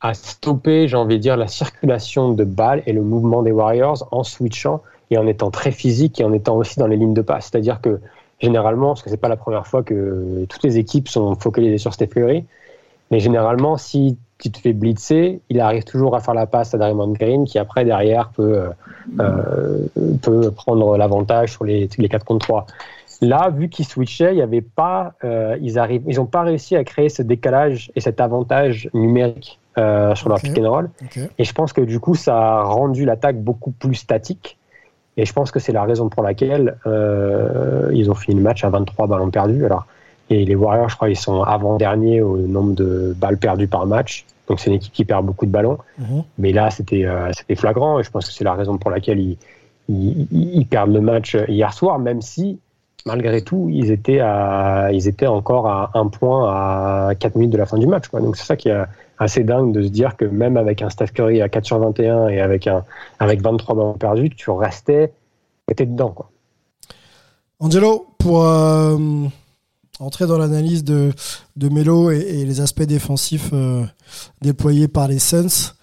[0.00, 4.08] à stopper, j'ai envie de dire, la circulation de balles et le mouvement des Warriors
[4.10, 7.22] en switchant et en étant très physique et en étant aussi dans les lignes de
[7.22, 7.50] passe.
[7.50, 8.00] C'est-à-dire que
[8.40, 11.94] généralement, parce que c'est pas la première fois que toutes les équipes sont focalisées sur
[11.94, 12.44] Steph Curry,
[13.10, 16.78] mais généralement, si tu te fais blitzer, il arrive toujours à faire la passe à
[16.78, 18.64] Draymond Green qui après derrière peut,
[19.20, 19.86] euh,
[20.22, 22.66] peut prendre l'avantage sur les, les 4 contre 3.
[23.20, 25.76] Là, vu qu'ils switchaient, y avait pas, euh, ils
[26.16, 30.56] n'ont pas réussi à créer ce décalage et cet avantage numérique euh, sur leur pick
[30.58, 30.90] and roll.
[31.38, 34.56] Et je pense que du coup, ça a rendu l'attaque beaucoup plus statique.
[35.16, 38.64] Et je pense que c'est la raison pour laquelle euh, ils ont fini le match
[38.64, 39.64] à 23 ballons perdus.
[39.64, 39.86] Alors,
[40.30, 44.24] Et les Warriors, je crois, ils sont avant-derniers au nombre de balles perdues par match.
[44.48, 45.78] Donc c'est une équipe qui perd beaucoup de ballons.
[45.98, 46.22] Mhm.
[46.38, 47.98] Mais là, c'était euh, flagrant.
[47.98, 49.38] Et je pense que c'est la raison pour laquelle ils,
[49.88, 52.58] ils, ils perdent le match hier soir, même si,
[53.06, 57.58] malgré tout, ils étaient, à, ils étaient encore à un point à 4 minutes de
[57.58, 58.08] la fin du match.
[58.08, 58.20] Quoi.
[58.20, 58.84] Donc c'est ça qui est
[59.18, 62.28] assez dingue de se dire que même avec un Steph Curry à 4 sur 21
[62.28, 62.84] et avec, un,
[63.18, 65.12] avec 23 ballons perdus, tu restais,
[65.70, 66.10] étais dedans.
[66.10, 66.30] Quoi.
[67.60, 68.98] Angelo, pour euh,
[70.00, 71.12] entrer dans l'analyse de,
[71.56, 73.84] de Melo et, les aspects défensifs euh,
[74.42, 75.74] déployés par les Suns,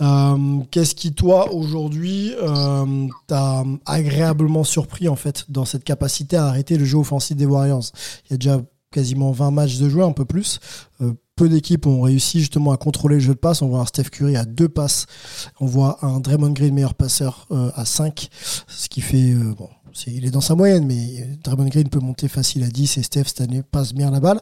[0.00, 6.46] euh, qu'est-ce qui, toi, aujourd'hui, euh, t'a agréablement surpris, en fait, dans cette capacité à
[6.46, 7.84] arrêter le jeu offensif des Warriors?
[8.26, 8.60] Il y a déjà
[8.90, 10.60] quasiment 20 matchs de jouer, un peu plus.
[11.36, 13.62] Peu d'équipes ont réussi justement à contrôler le jeu de passe.
[13.62, 15.06] On voit un Steph Curry à deux passes.
[15.60, 18.28] On voit un Draymond Green meilleur passeur euh, à 5.
[18.68, 19.32] Ce qui fait...
[19.32, 19.68] euh, bon,
[20.06, 23.24] il est dans sa moyenne, mais Draymond Green peut monter facile à 10 et Steph
[23.26, 24.40] cette année passe bien la balle.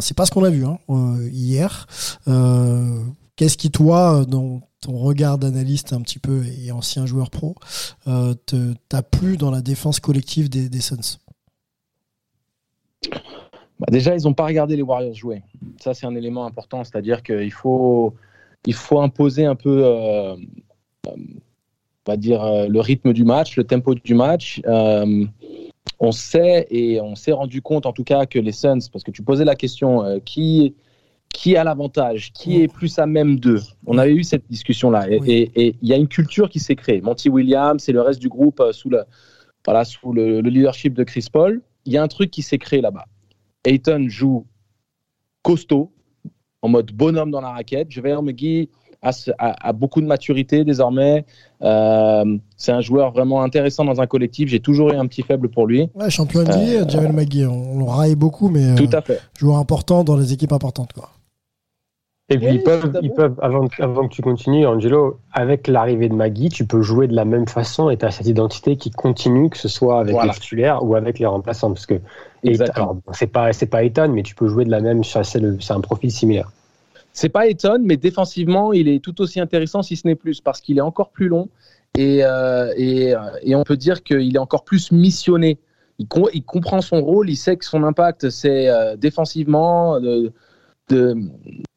[0.00, 1.86] C'est pas ce qu'on a vu hein, euh, hier.
[3.36, 7.56] Qu'est-ce qui, toi, dans ton regard d'analyste un petit peu et ancien joueur pro,
[8.04, 11.18] t'a plu dans la défense collective des Suns?
[13.82, 15.42] Bah, déjà, ils n'ont pas regardé les Warriors jouer.
[15.80, 16.84] Ça, c'est un élément important.
[16.84, 18.14] C'est-à-dire qu'il faut,
[18.64, 20.36] il faut imposer un peu, euh,
[21.08, 21.12] on
[22.06, 24.60] va dire, euh, le rythme du match, le tempo du match.
[24.66, 25.24] Euh,
[25.98, 29.10] on sait et on s'est rendu compte, en tout cas, que les Suns, parce que
[29.10, 30.74] tu posais la question, euh, qui,
[31.34, 33.60] qui a l'avantage Qui est plus à même d'eux?
[33.86, 35.10] On avait eu cette discussion-là.
[35.10, 35.30] Et Oui.
[35.32, 37.00] et- et il y a une culture qui s'est créée.
[37.00, 39.02] Monty Williams et le reste du groupe euh, sous, le,
[39.64, 42.58] voilà, sous le, le leadership de Chris Paul, il y a un truc qui s'est
[42.58, 43.06] créé là-bas.
[43.64, 44.46] Ayton joue
[45.42, 45.90] costaud,
[46.62, 47.90] en mode bonhomme dans la raquette.
[47.90, 48.68] JaVale McGee
[49.02, 51.24] a, a- a beaucoup de maturité désormais.
[51.62, 54.48] Euh, c'est un joueur vraiment intéressant dans un collectif.
[54.48, 55.88] J'ai toujours eu un petit faible pour lui.
[55.94, 59.20] Ouais, champion NBA, Javel Magui, on, on le raille beaucoup, mais euh, Tout à fait.
[59.38, 60.92] joueur important dans les équipes importantes.
[60.92, 61.10] Quoi.
[62.28, 66.14] Et puis Oui, ils peuvent, ils avant, avant que tu continues, Angelo, avec l'arrivée de
[66.14, 69.50] Maggie, tu peux jouer de la même façon et tu as cette identité qui continue,
[69.50, 70.32] que ce soit avec Voilà.
[70.32, 71.72] les titulaires ou avec les remplaçants.
[71.72, 72.00] Parce que
[72.44, 73.00] Exactement.
[73.12, 76.10] c'est pas, c'est pas Ayton, mais tu peux jouer de la même, c'est un profil
[76.10, 76.50] similaire.
[77.12, 80.60] C'est pas Ayton, mais défensivement, il est tout aussi intéressant, si ce n'est plus, parce
[80.60, 81.48] qu'il est encore plus long
[81.96, 85.58] et, euh, et, euh, et on peut dire qu'il est encore plus missionné.
[85.98, 90.32] Il, com- il comprend son rôle, il sait que son impact, c'est euh, défensivement, de,
[90.88, 91.14] de,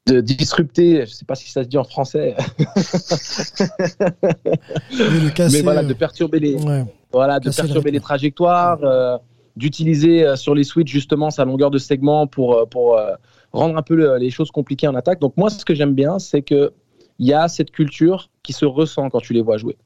[0.07, 2.35] de disrupter, je sais pas si ça se dit en français,
[4.91, 6.85] Et le casser, mais voilà, de perturber les, ouais.
[7.11, 9.17] voilà, de perturber les trajectoires, euh,
[9.55, 13.13] d'utiliser euh, sur les switches justement sa longueur de segment pour, euh, pour euh,
[13.53, 15.19] rendre un peu le- les choses compliquées en attaque.
[15.19, 16.73] Donc moi, ce que j'aime bien, c'est que
[17.19, 19.77] il y a cette culture qui se ressent quand tu les vois jouer.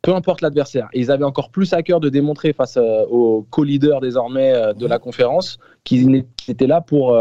[0.00, 0.88] Peu importe l'adversaire.
[0.94, 5.58] Ils avaient encore plus à cœur de démontrer face aux co-leaders désormais de la conférence
[5.84, 7.16] qu'ils étaient là pour,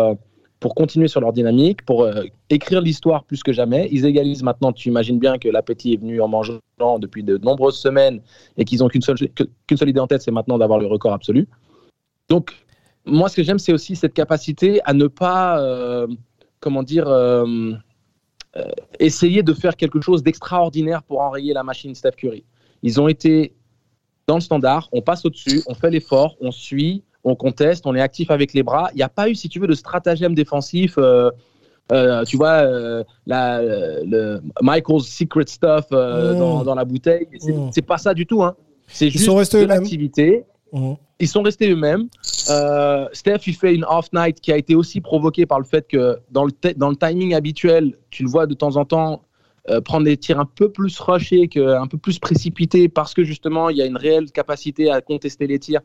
[0.61, 2.07] pour continuer sur leur dynamique, pour
[2.49, 3.87] écrire l'histoire plus que jamais.
[3.91, 6.59] Ils égalisent maintenant, tu imagines bien que l'appétit est venu en mangeant
[6.97, 8.21] depuis de nombreuses semaines
[8.57, 9.17] et qu'ils n'ont qu'une seule,
[9.67, 11.47] qu'une seule idée en tête, c'est maintenant d'avoir le record absolu.
[12.31, 12.45] Donc,
[13.05, 16.07] moi, ce que j'aime, c'est aussi cette capacité à ne pas, euh,
[16.61, 17.45] comment dire, euh,
[18.55, 18.63] euh,
[18.99, 22.43] essayer de faire quelque chose d'extraordinaire pour enrayer la machine Steph Curry.
[22.83, 23.53] Ils ont été
[24.27, 28.01] dans le standard, on passe au-dessus, on fait l'effort, on suit, on conteste, on est
[28.09, 28.87] actif avec les bras.
[28.93, 30.97] Il n'y a pas eu, si tu veux, de stratagème défensif.
[30.97, 36.39] euh, tu vois, euh, la, le Michael's secret stuff euh, Mm.
[36.39, 37.27] dans, dans la bouteille.
[37.39, 37.69] C'est Mm.
[37.73, 38.41] c'est pas ça du tout.
[38.43, 38.55] Hein.
[38.87, 40.45] C'est Ils juste sont restés de l'activité.
[40.73, 40.95] Mhm.
[41.19, 42.07] Ils sont restés eux-mêmes.
[42.49, 46.17] Euh, Steph, il fait une off-night qui a été aussi provoquée par le fait que
[46.31, 49.21] dans le, te- dans le timing habituel, tu le vois de temps en temps
[49.69, 53.23] euh, prendre des tirs un peu plus rushés, que, un peu plus précipités, parce que
[53.23, 55.81] justement, il y a une réelle capacité à contester les tirs.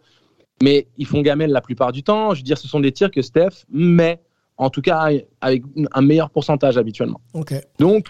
[0.63, 2.33] Mais ils font gamelle la plupart du temps.
[2.33, 4.23] Je veux dire, ce sont des tirs que Steph met,
[4.57, 5.11] en tout cas
[5.43, 7.21] avec un meilleur pourcentage habituellement.
[7.79, 8.07] Donc,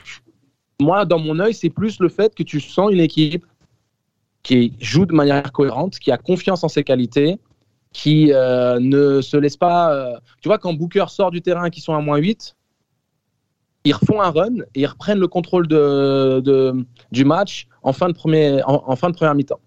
[0.80, 3.44] moi, dans mon œil, c'est plus le fait que tu sens une équipe
[4.46, 7.38] qui joue de manière cohérente, qui a confiance en ses qualités,
[7.92, 9.92] qui euh, ne se laisse pas.
[9.92, 12.54] euh, Tu vois, quand Booker sort du terrain, qui sont à moins 8,
[13.84, 18.08] ils refont un run et ils reprennent le contrôle de, de- du match en fin
[18.08, 19.58] de, premier, en, en fin de première mi-temps.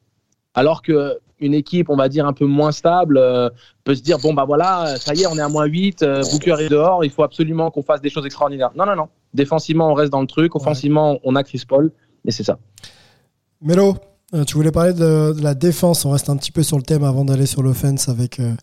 [0.53, 3.49] Alors que une équipe, on va dire, un peu moins stable, euh,
[3.84, 6.21] peut se dire bon, bah voilà, ça y est, on est à moins 8, euh,
[6.32, 8.71] Booker est dehors, il faut absolument qu'on fasse des choses extraordinaires.
[8.75, 9.07] Non, non, non.
[9.34, 10.55] Défensivement, on reste dans le truc.
[10.55, 11.91] Offensivement, on a Chris Paul.
[12.25, 12.59] Et c'est ça.
[13.61, 13.95] Mélo,
[14.34, 16.05] euh, tu voulais parler de, la défense.
[16.05, 18.53] On reste un petit peu sur le thème avant d'aller sur l'offense avec, euh,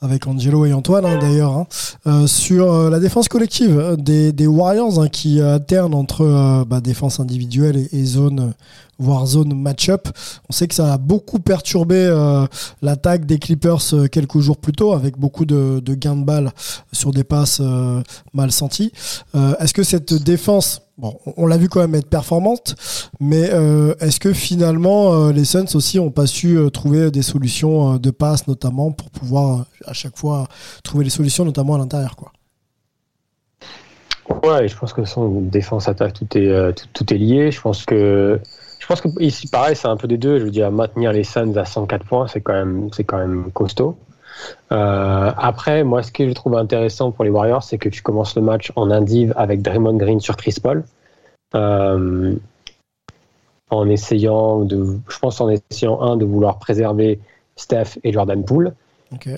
[0.00, 1.66] avec Angelo et Antoine hein, d'ailleurs, hein,
[2.06, 6.80] euh, sur euh, la défense collective des, des Warriors hein, qui alternent entre euh, bah,
[6.80, 8.54] défense individuelle et, zone
[8.98, 10.08] voire zone match-up.
[10.48, 12.46] On sait que ça a beaucoup perturbé euh,
[12.82, 16.52] l'attaque des Clippers euh, quelques jours plus tôt, avec beaucoup de, de gains de balles
[16.92, 18.92] sur des passes euh, mal senties.
[19.34, 22.74] Euh, est-ce que cette défense, bon, on l'a vu quand même être performante,
[23.20, 27.22] mais euh, est-ce que finalement euh, les Suns aussi ont pas su euh, trouver des
[27.22, 30.46] solutions de passe, notamment pour pouvoir à chaque fois
[30.82, 32.32] trouver les solutions, notamment à l'intérieur, quoi?
[34.42, 37.52] Ouais, je pense que son défense attaque tout est tout, tout est lié.
[37.52, 38.40] Je pense que
[38.80, 40.40] je pense que ici pareil, c'est un peu des deux.
[40.40, 43.96] Je veux dire maintenir les Suns à 104 points, c'est quand c'est quand même costaud.
[44.72, 48.36] Euh, après, moi, ce que je trouve intéressant pour les Warriors, c'est que tu commences
[48.36, 50.84] le match en indiv avec Draymond Green sur Chris Paul,
[51.54, 52.34] euh,
[53.70, 57.20] en essayant de, je pense en essayant un de vouloir préserver
[57.56, 58.74] Steph et Jordan Poole,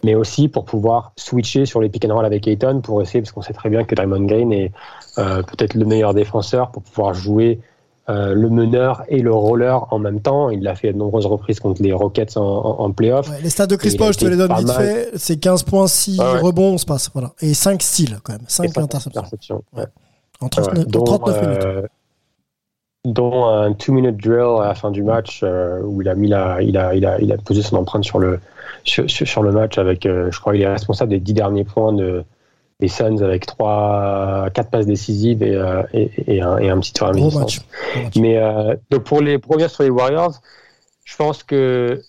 [0.02, 3.32] mais aussi pour pouvoir switcher sur les pick and roll avec Ayton pour essayer, parce
[3.32, 4.72] qu'on sait très bien que Draymond Green est
[5.18, 7.60] euh, peut-être le meilleur défenseur pour pouvoir jouer
[8.08, 10.50] euh, le meneur et le roller en même temps.
[10.50, 13.28] Il l'a fait à de nombreuses reprises contre les Rockets en, en, en playoff.
[13.30, 14.76] Ouais, les stats de Chris Paul, je te les donne vite mal.
[14.76, 15.10] fait.
[15.16, 16.38] C'est 15 points, 6 Ouais, ouais.
[16.40, 17.10] rebonds, on se passe.
[17.12, 17.32] Voilà.
[17.40, 18.42] Et 5 styles quand même.
[18.48, 19.20] 5 Et cinq interceptions.
[19.20, 19.84] interceptions, ouais.
[20.40, 21.64] En 39, Ouais, en 39 minutes.
[21.64, 21.82] euh,
[23.04, 26.60] dont un two-minute drill à la fin du match euh, où il a mis la,
[26.62, 28.38] il a, il a, il a posé son empreinte sur le,
[28.84, 31.92] sur, sur- le match avec, euh, je crois, il est responsable des dix derniers points
[31.92, 32.24] de,
[32.80, 36.92] des Suns avec trois, quatre passes décisives et, euh, et, et un, et un petit
[36.92, 37.60] tour à mi-distance.
[37.94, 38.16] match.
[38.16, 40.40] Mais euh, donc pour les revenir sur les Warriors,
[41.04, 42.00] je pense que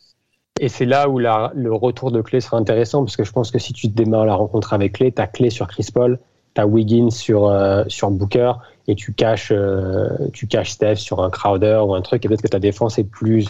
[0.59, 3.49] et c'est là où la, le retour de Clé sera intéressant parce que je pense
[3.49, 6.19] que si tu démarres la rencontre avec Clé, t'as Clé sur Chris Paul,
[6.53, 8.53] t'as Wiggins sur euh, sur Booker
[8.87, 9.53] et tu caches
[10.33, 13.05] tu caches Steph sur un Crowder ou un truc et peut-être que ta défense est
[13.05, 13.47] plus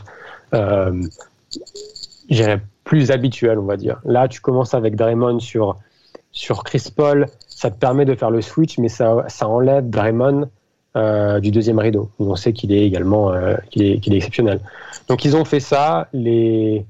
[2.85, 3.99] plus habituelle on va dire.
[4.05, 5.75] Là tu commences avec Draymond sur
[6.31, 10.49] sur Chris Paul, ça te permet de faire le switch mais ça ça enlève Draymond
[10.95, 12.09] euh, du deuxième rideau.
[12.19, 14.59] où On sait qu'il est également euh, qu'il est, exceptionnel.
[15.07, 16.07] Donc ils ont fait ça.
[16.13, 16.85] Les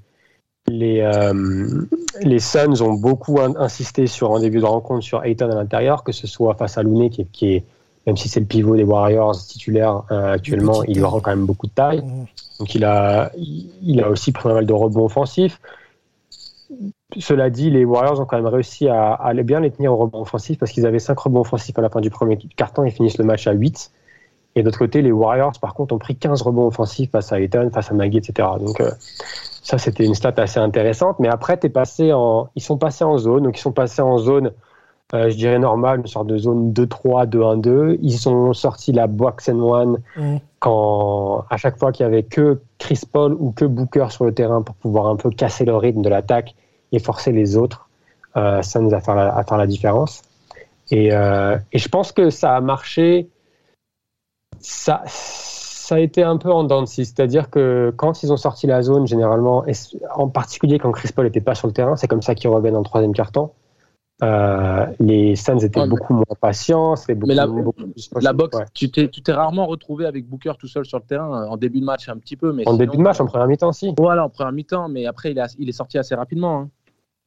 [0.68, 1.82] les euh,
[2.22, 6.04] les Suns ont beaucoup in- insisté sur en début de rencontre sur Ayton à l'intérieur,
[6.04, 7.64] que ce soit face à Looney qui, est- qui est
[8.08, 11.72] même si c'est le pivot des Warriors titulaire actuellement, il rend quand même beaucoup de
[11.74, 12.02] taille.
[12.02, 12.26] Mhm.
[12.60, 15.60] Donc il a, il a aussi pris pas mal de rebonds offensifs.
[17.18, 20.60] Cela dit, les Warriors ont quand même réussi à, bien les tenir au rebond offensif
[20.60, 22.84] parce qu'ils avaient 5 rebonds offensifs à la fin du premier quart-temps.
[22.84, 23.92] Ils finissent le match à 8.
[24.56, 27.72] Et d'autre côté, les Warriors, par contre, ont pris 15 rebonds offensifs face à Ayton,
[27.74, 28.48] face à Magui, etc.
[28.60, 28.92] Donc euh,
[29.64, 31.18] ça, c'était une stat assez intéressante.
[31.20, 33.44] Mais après, t'es passé en, ils sont passés en zone.
[33.44, 34.52] Donc ils sont passés en zone,
[35.16, 37.98] euh, je dirais normale, une sorte de zone 2-3, 2-1-2.
[38.04, 39.98] Ils ont sorti la box and one
[40.60, 44.34] quand à chaque fois qu'il y avait que Chris Paul ou que Booker sur le
[44.34, 46.54] terrain pour pouvoir un peu casser le rythme de l'attaque
[46.92, 47.90] et forcer les autres,
[48.38, 50.22] euh, ça nous a fait la, à faire la différence.
[50.92, 53.30] Et, euh, et je pense que ça a marché.
[54.60, 57.06] Ça, ça a été un peu en dents de scie.
[57.06, 59.74] C'est-à-dire que quand ils ont sorti la zone, généralement, et
[60.14, 62.76] en particulier quand Chris Paul n'était pas sur le terrain, c'est comme ça qu'ils reviennent
[62.76, 63.54] en troisième quart-temps.
[64.22, 68.34] Euh, les Suns étaient Ouais, mais- beaucoup moins patients, beaucoup, Mais la- beaucoup plus La
[68.34, 68.66] boxe, Ouais.
[68.74, 72.10] tu t'es rarement retrouvé avec Booker tout seul sur le terrain en début de match
[72.10, 73.94] un petit peu, mais En sinon- début de match, en première mi-temps, si.
[73.98, 76.60] Voilà, en première mi-temps, mais après il est, il est sorti assez rapidement.
[76.60, 76.70] hein.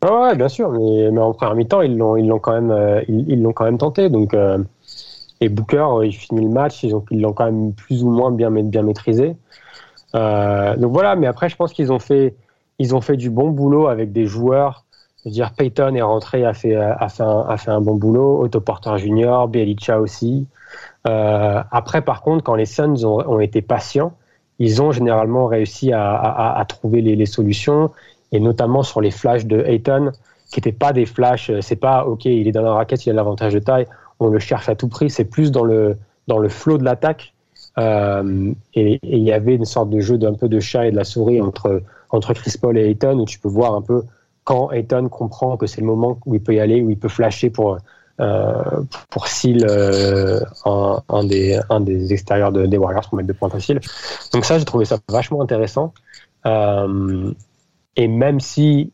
[0.03, 3.03] Ouais, ouais, bien sûr, mais, en première mi-temps, ils l'ont, ils l'ont quand même, euh,
[3.09, 4.09] ils, l'ont quand même tenté.
[4.09, 4.59] Donc, euh,
[5.41, 8.11] et Booker, euh, il finit le match, ils ont, ils l'ont quand même plus ou
[8.11, 9.37] moins bien, bien maîtrisé.
[10.17, 12.35] Euh, donc voilà, mais après, je pense qu'ils ont fait,
[12.81, 14.85] ils ont fait du bon boulot avec des joueurs.
[15.21, 17.95] Je veux dire, Peyton est rentré, a fait, a fait, un, a fait un bon
[17.95, 18.43] boulot.
[18.43, 20.49] Otto Porter Jr., Bielicha aussi.
[21.07, 24.15] Euh, après, par contre, quand les Suns ont, été patients,
[24.59, 27.93] ils ont généralement réussi à, trouver les solutions
[28.33, 30.13] et notamment sur les flashs de Ayton,
[30.51, 33.11] qui n'étaient pas des flashs, euh, c'est pas ok, il est dans la raquette, il
[33.11, 33.87] a l'avantage de taille,
[34.21, 37.33] on le cherche à tout prix, c'est plus dans le, dans le flow de l'attaque.
[37.79, 40.97] Euh, et il y avait une sorte de jeu d'un peu de chat et de
[40.97, 44.03] la souris entre, entre Chris Paul et Ayton, où tu peux voir un peu
[44.45, 47.09] quand Ayton comprend que c'est le moment où il peut y aller, où il peut
[47.09, 47.79] flasher pour,
[48.21, 48.53] euh,
[49.09, 49.65] pour seal
[50.67, 53.81] un, des, un des extérieurs de- des Warriors pour mettre deux points faciles.
[54.35, 55.95] Donc ça, j'ai trouvé ça vachement intéressant.
[57.97, 58.93] Et même si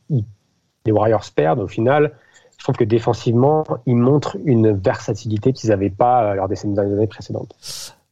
[0.85, 2.13] les Warriors perdent, au final,
[2.59, 7.07] je trouve que défensivement, ils montrent une versatilité qu'ils n'avaient pas euh, lors des années
[7.07, 7.55] précédentes.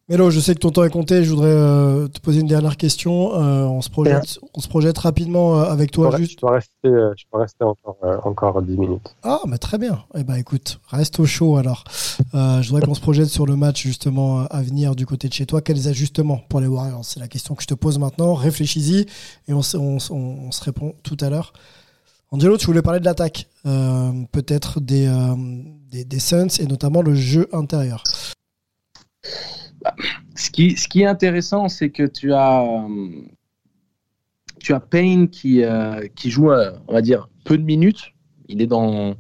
[0.09, 1.25] Mélo, je sais que ton temps est compté.
[1.25, 3.35] Je voudrais euh, te poser une dernière question.
[3.43, 6.11] Euh, on, se projette, on se projette rapidement euh, avec Je toi.
[6.13, 6.33] peux, juste.
[6.33, 9.17] je peux rester, euh, je peux rester encore, euh, encore 10 minutes.
[9.25, 10.05] Ah, mais très bien.
[10.17, 11.83] Eh ben, écoute, reste au chaud alors.
[12.33, 15.45] Je voudrais qu'on se projette sur le match justement à venir du côté de chez
[15.45, 15.61] toi.
[15.61, 17.05] Quels ajustements pour les Warriors?
[17.05, 18.35] C'est la question que je te pose maintenant.
[18.35, 19.07] Réfléchis-y
[19.49, 21.53] et on, se- on se- on- on se répond tout à l'heure.
[22.31, 25.09] Angelo, tu voulais parler de l'attaque, peut-être des,
[25.91, 28.05] des, des Suns et notamment le jeu intérieur.
[30.35, 33.09] Ce qui, ce qui est intéressant, c'est que tu as, euh,
[34.61, 38.13] tu as Payne qui, euh, qui joue, euh, on va dire, peu de minutes.
[38.49, 39.15] Il est dans,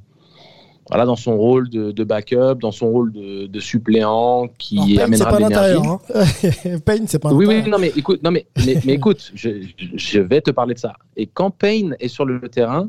[0.88, 4.88] voilà, dans son rôle de, de backup, dans son rôle de, de suppléant qui Alors,
[4.88, 5.88] Payne, amènera de l'énergie.
[5.88, 6.78] Hein.
[6.84, 10.20] Payne, c'est pas Oui, oui, non, mais écoute, non, mais, mais, mais écoute je, je
[10.20, 10.94] vais te parler de ça.
[11.16, 12.88] Et quand Payne est sur le terrain,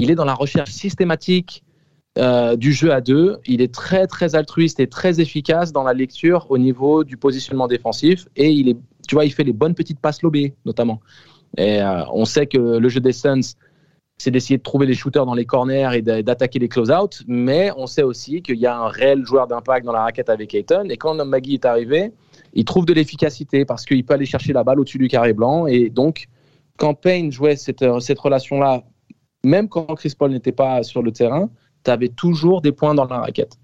[0.00, 1.62] il est dans la recherche systématique
[2.18, 3.38] euh, du jeu à deux.
[3.46, 7.68] Il est très, très altruiste et très efficace dans la lecture au niveau du positionnement
[7.68, 8.26] défensif.
[8.36, 8.76] Et il est,
[9.08, 11.00] tu vois, il fait les bonnes petites passes lobées, notamment.
[11.56, 13.54] Et euh, on sait que le jeu des Suns,
[14.18, 17.22] c'est d'essayer de trouver des shooters dans les corners et d'a- d'attaquer les close-out.
[17.26, 20.54] Mais on sait aussi qu'il y a un réel joueur d'impact dans la raquette avec
[20.54, 20.88] Ayton.
[20.88, 22.12] Et quand Maggie est arrivé,
[22.54, 25.66] il trouve de l'efficacité parce qu'il peut aller chercher la balle au-dessus du carré blanc.
[25.66, 26.28] Et donc,
[26.78, 28.84] quand Payne jouait cette, cette relation-là,
[29.44, 31.50] même quand Chris Paul n'était pas sur le terrain,
[31.86, 33.58] tu avais toujours des points dans la raquette.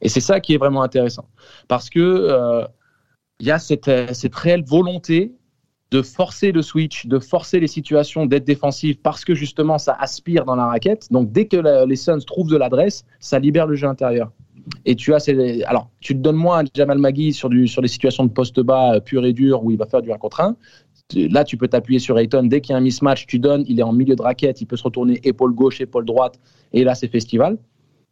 [0.00, 1.28] Et c'est ça qui est vraiment intéressant.
[1.68, 2.64] Parce que euh,
[3.40, 5.32] il y a cette, euh, cette réelle volonté
[5.90, 10.44] de forcer le switch, de forcer les situations d'être défensive parce que justement ça aspire
[10.44, 11.10] dans la raquette.
[11.12, 14.32] Donc dès que les Suns trouvent de l'adresse, ça libère le jeu intérieur.
[14.84, 17.88] Et tu as ces, alors tu te donnes moins à Jamal Magui sur sur des
[17.88, 20.40] situations de poste bas euh, pur et dur où il va faire du 1 contre
[20.40, 20.56] 1.
[21.14, 22.44] Là, tu peux t'appuyer sur Ayton.
[22.44, 23.64] Dès qu'il y a un mismatch, tu donnes.
[23.68, 24.60] Il est en milieu de raquette.
[24.60, 26.38] Il peut se retourner épaule gauche, épaule droite.
[26.72, 27.58] Et là, c'est festival.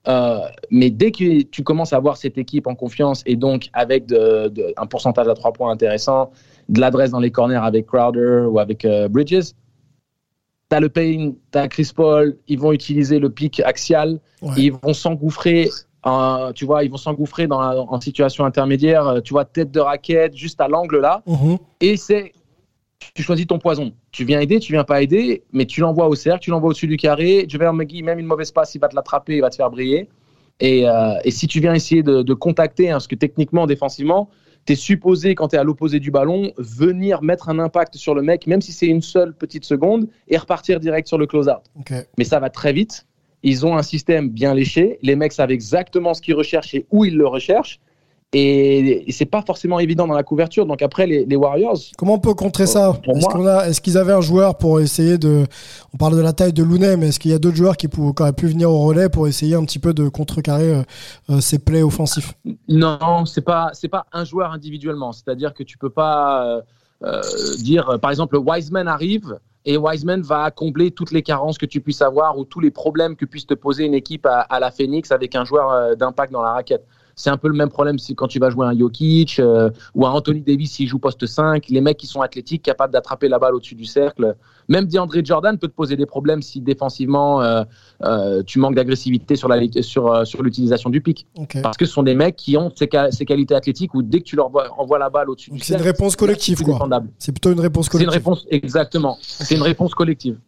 [0.07, 0.39] Euh,
[0.71, 4.49] mais dès que tu commences à avoir cette équipe en confiance et donc avec de-
[4.49, 6.31] de- un pourcentage à trois points intéressant,
[6.69, 9.53] de l'adresse dans les corners avec Crowder ou avec euh, Bridges,
[10.71, 14.51] tu as le Payne, tu as Chris Paul, ils vont utiliser le pic axial, Ouais.
[14.59, 15.69] ils vont s'engouffrer.
[16.07, 19.81] en- tu vois, ils vont s'engouffrer dans la- en situation intermédiaire, tu vois, tête de
[19.81, 21.23] raquette, juste à l'angle là.
[21.27, 21.57] Mhm.
[21.81, 22.33] Et c'est.
[23.15, 23.93] Tu choisis ton poison.
[24.13, 26.87] Tu viens aider, tu viens pas aider, mais tu l'envoies au cercle, tu l'envoies au-dessus
[26.87, 27.45] du carré.
[27.49, 30.09] Javel McGee, même une mauvaise passe, il va te l'attraper, il va te faire briller.
[30.61, 34.31] Et, euh, et si tu viens essayer de, de contacter, hein, parce que techniquement, défensivement,
[34.67, 38.15] tu es supposé, quand tu es à l'opposé du ballon, venir mettre un impact sur
[38.15, 41.63] le mec, même si c'est une seule petite seconde, et repartir direct sur le close-out.
[42.17, 43.07] Mais ça va très vite.
[43.43, 44.99] Ils ont un système bien léché.
[45.03, 47.79] Les mecs savent exactement ce qu'ils recherchent et où ils le recherchent.
[48.37, 50.67] Et, et c'est pas forcément évident dans la couverture.
[50.67, 53.81] Donc après, les, les Warriors, Comment on peut contrer ça Pour Est-ce qu'on a- est-ce
[53.81, 55.45] qu'ils avaient un joueur pour essayer de.
[55.93, 57.87] On parle de la taille de Looney, mais est-ce qu'il y a d'autres joueurs qui,
[57.89, 60.83] pou- qui auraient pu venir au relais pour essayer un petit peu de contrecarrer euh,
[61.31, 62.35] euh, ces plays offensifs?
[62.69, 65.13] Non, c'est pas c'est pas un joueur individuellement.
[65.13, 66.61] C'est-à-dire que tu peux pas euh,
[67.05, 67.21] euh,
[67.59, 71.81] dire, euh, par exemple, Wiseman arrive et Wiseman va combler toutes les carences que tu
[71.81, 74.71] puisses avoir ou tous les problèmes que puisse te poser une équipe à, à la
[74.71, 76.85] Phoenix avec un joueur euh, d'impact dans la raquette.
[77.17, 80.07] C'est un peu le même problème si quand tu vas jouer un Jokic euh, ou
[80.07, 83.39] un Anthony Davis s'il joue poste 5, les mecs qui sont athlétiques, capables d'attraper la
[83.39, 84.37] balle au-dessus du cercle.
[84.69, 87.65] Même DeAndre Jordan peut te poser des problèmes si défensivement euh,
[88.03, 91.27] euh, tu manques d'agressivité sur la sur euh, sur l'utilisation du pic.
[91.63, 94.25] Parce que ce sont des mecs qui ont ces, ces qualités athlétiques où dès que
[94.25, 96.75] tu leur envoies, la balle au-dessus Donc du c'est une cercle, réponse collective, c'est quoi.
[96.75, 97.09] défendable.
[97.19, 98.23] C'est plutôt une réponse C'est une collective.
[98.23, 99.19] réponse, exactement.
[99.21, 100.39] C'est une réponse collective.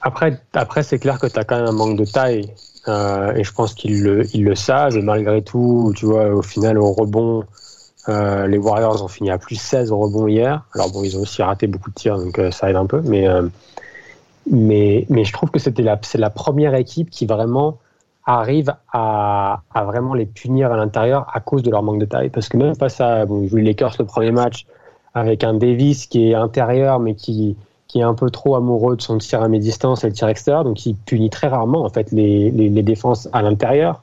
[0.00, 2.52] Après, après c'est clair que tu as quand même un manque de taille.
[2.86, 4.96] Euh, et je pense qu'ils le, ils savent.
[4.96, 7.44] Et malgré tout, tu vois, au final, au rebond,
[8.08, 10.64] euh, les Warriors ont fini à plus 16 au rebond hier.
[10.74, 13.02] Alors bon, ils ont aussi raté beaucoup de tirs, donc euh, ça aide un peu.
[13.04, 13.26] Mais,
[14.50, 17.78] mais, je trouve que c'était la, c'est la première équipe qui vraiment
[18.24, 22.30] arrive à, à vraiment les punir à l'intérieur à cause de leur manque de taille.
[22.30, 24.66] Parce que même face à, bon, ils jouent les Lakers le premier match
[25.14, 27.56] avec un Davis qui est intérieur, mais qui,
[27.88, 30.62] qui est un peu trop amoureux de son tir à mi-distance et le tir extérieur,
[30.62, 34.02] donc il punit très rarement en fait les, les, les défenses à l'intérieur.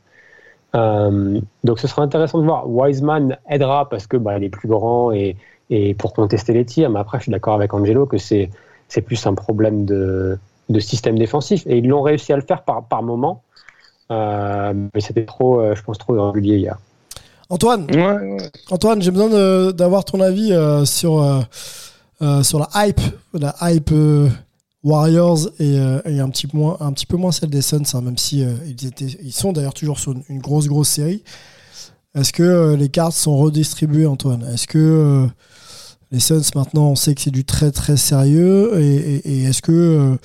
[0.75, 2.67] Euh, donc ce sera intéressant de voir.
[2.67, 5.37] Wiseman aidera parce que bah, il est plus grand et,
[5.69, 8.49] et pour contester les tirs, mais après je suis d'accord avec Angelo que c'est
[8.87, 10.37] c'est plus un problème de,
[10.69, 13.41] de système défensif et ils l'ont réussi à le faire par, par moment,
[14.11, 16.77] euh, mais c'était trop, euh, je pense trop irrégulier hier.
[17.49, 17.87] Antoine,
[18.71, 21.23] Antoine, j'ai besoin de- d'avoir ton avis euh, sur,
[22.21, 23.01] euh, sur la hype,
[23.33, 24.29] la hype euh,
[24.83, 28.53] Warriors et, euh, et un, petit peu moins, celle des Suns, hein, même si euh,
[28.65, 31.23] ils, étaient, ils sont d'ailleurs toujours sur une, grosse, grosse série.
[32.13, 34.43] Est-ce que les cartes sont redistribuées, Antoine?
[34.53, 35.27] Est-ce que
[36.11, 40.17] les Suns, maintenant, on sait que c'est du très, très sérieux Et, est-ce que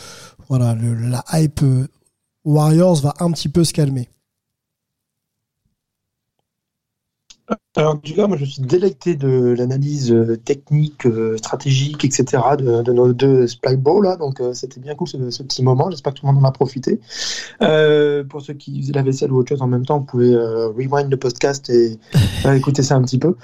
[0.49, 1.63] voilà, la hype
[2.45, 4.09] Warriors va un petit peu se calmer?
[7.77, 12.25] Alors, en tout cas, moi, je suis délecté de l'analyse euh, technique, euh, stratégique, etc.
[12.59, 14.17] de, de nos deux Spikeball, là.
[14.17, 15.89] Donc, euh, c'était bien cool ce, ce petit moment.
[15.89, 17.01] J'espère que tout le monde en a profité.
[17.63, 20.35] Euh, pour ceux qui faisaient la vaisselle ou autre chose en même temps, vous pouvez
[20.35, 21.99] euh, rewind le podcast et
[22.45, 23.37] euh, écouter ça un petit peu.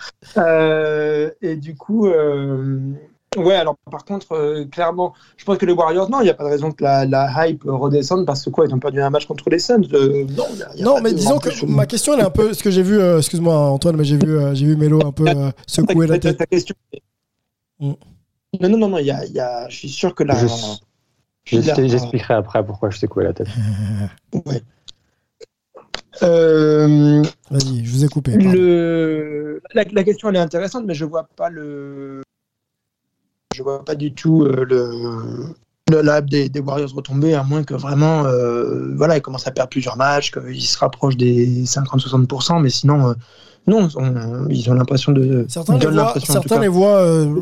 [1.42, 2.09] Et du coup,
[3.37, 6.34] Ouais, alors par contre, euh, clairement, je pense que les Warriors, non, il n'y a
[6.34, 9.11] pas de raison que la, la hype redescende parce que quoi, ils ont perdu un
[9.11, 9.82] match contre les Suns.
[9.93, 12.30] euh, non, y a- y a Non, mais disons que ma question elle est un
[12.30, 12.55] peu.
[12.55, 15.12] Ce que j'ai vu, euh, excuse-moi Antoine, mais j'ai vu, euh, j'ai vu Melo un
[15.12, 16.39] peu euh, secouer la tête.
[16.39, 16.74] ta question.
[17.80, 17.93] Mm.
[18.61, 20.78] Non, non, non, non, il y a, y a, je suis sûr que a-
[21.45, 23.49] J'expliquerai après pourquoi je t'ai coupé la tête.
[24.47, 24.62] Ouais.
[26.22, 28.32] Euh, Vas-y, je vous ai coupé.
[28.32, 32.22] le, la, la question elle est intéressante, mais je vois pas le,
[33.57, 34.64] je vois pas du tout euh,
[35.88, 39.46] le, la hype des, des Warriors retomber, à moins que vraiment, euh, voilà, ils commencent
[39.46, 43.14] à perdre plusieurs matchs, qu'ils se rapprochent des 50-60%, mais sinon, euh,
[43.66, 45.46] non, on- ils ont l'impression de.
[45.48, 47.40] Certains les voient, certains les euh,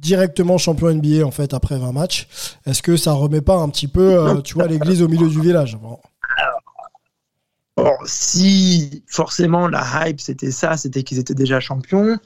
[0.00, 2.28] directement champion NBA en fait après 20 matchs.
[2.66, 5.76] Est-ce que ça remet pas un petit peu, tu vois, l'église au milieu du village
[5.80, 5.98] Bon.
[7.76, 12.18] Or, si forcément la hype c'était ça, c'était qu'ils étaient déjà champions,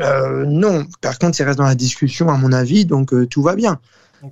[0.00, 0.86] euh, non.
[1.00, 3.80] Par contre, ils restent dans la discussion à mon avis, donc euh, tout va bien.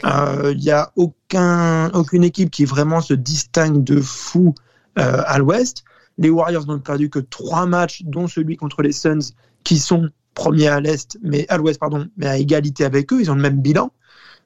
[0.05, 4.55] Euh, Il n'y a aucun, aucune équipe qui vraiment se distingue de fou
[4.97, 5.85] à l'Ouest.
[6.19, 9.33] Les Warriors n'ont perdu que trois matchs, dont celui contre les Suns,
[9.65, 13.21] qui sont premiers à l'Est, mais à l'Ouest, pardon, mais à égalité avec eux.
[13.21, 13.93] Ils ont le même bilan.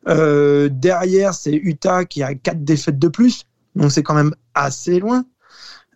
[0.07, 5.25] Derrière, c'est Utah qui a quatre défaites de plus, donc c'est quand même assez loin.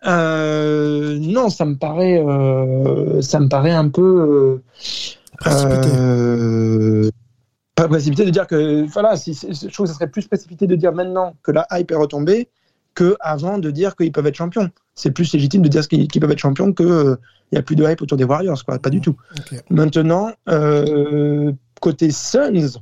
[0.05, 4.63] Euh, non, ça me paraît, euh, ça me paraît un peu euh,
[5.37, 7.11] Précipité.
[7.75, 10.75] pas précipité de dire que voilà, si, je trouve que ça serait plus précipité de
[10.75, 12.49] dire maintenant que la hype est retombée
[12.93, 14.69] que avant de dire qu'ils peuvent être champions.
[14.95, 17.17] C'est plus légitime de dire qu'ils peuvent être champions que
[17.51, 18.77] il y a plus de hype autour des Warriors, quoi.
[18.79, 19.15] Pas du tout.
[19.69, 20.31] Maintenant,
[21.79, 22.79] côté Suns,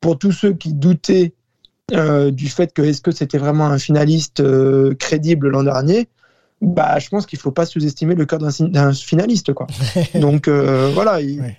[0.00, 1.34] pour tous ceux qui doutaient
[1.92, 6.08] euh, du fait que est-ce que c'était vraiment un finaliste euh, crédible l'an dernier,
[6.60, 9.66] bah, je pense qu'il faut pas sous-estimer le cœur d'un finaliste, quoi.
[10.14, 11.56] Donc euh, voilà, ils Ouais.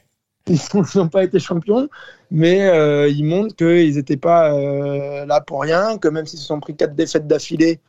[0.95, 1.87] n'ont pas été champions,
[2.31, 6.45] mais euh, ils montrent qu'ils n'étaient pas euh, là pour rien, que même s'ils se
[6.45, 7.79] sont pris quatre défaites d'affilée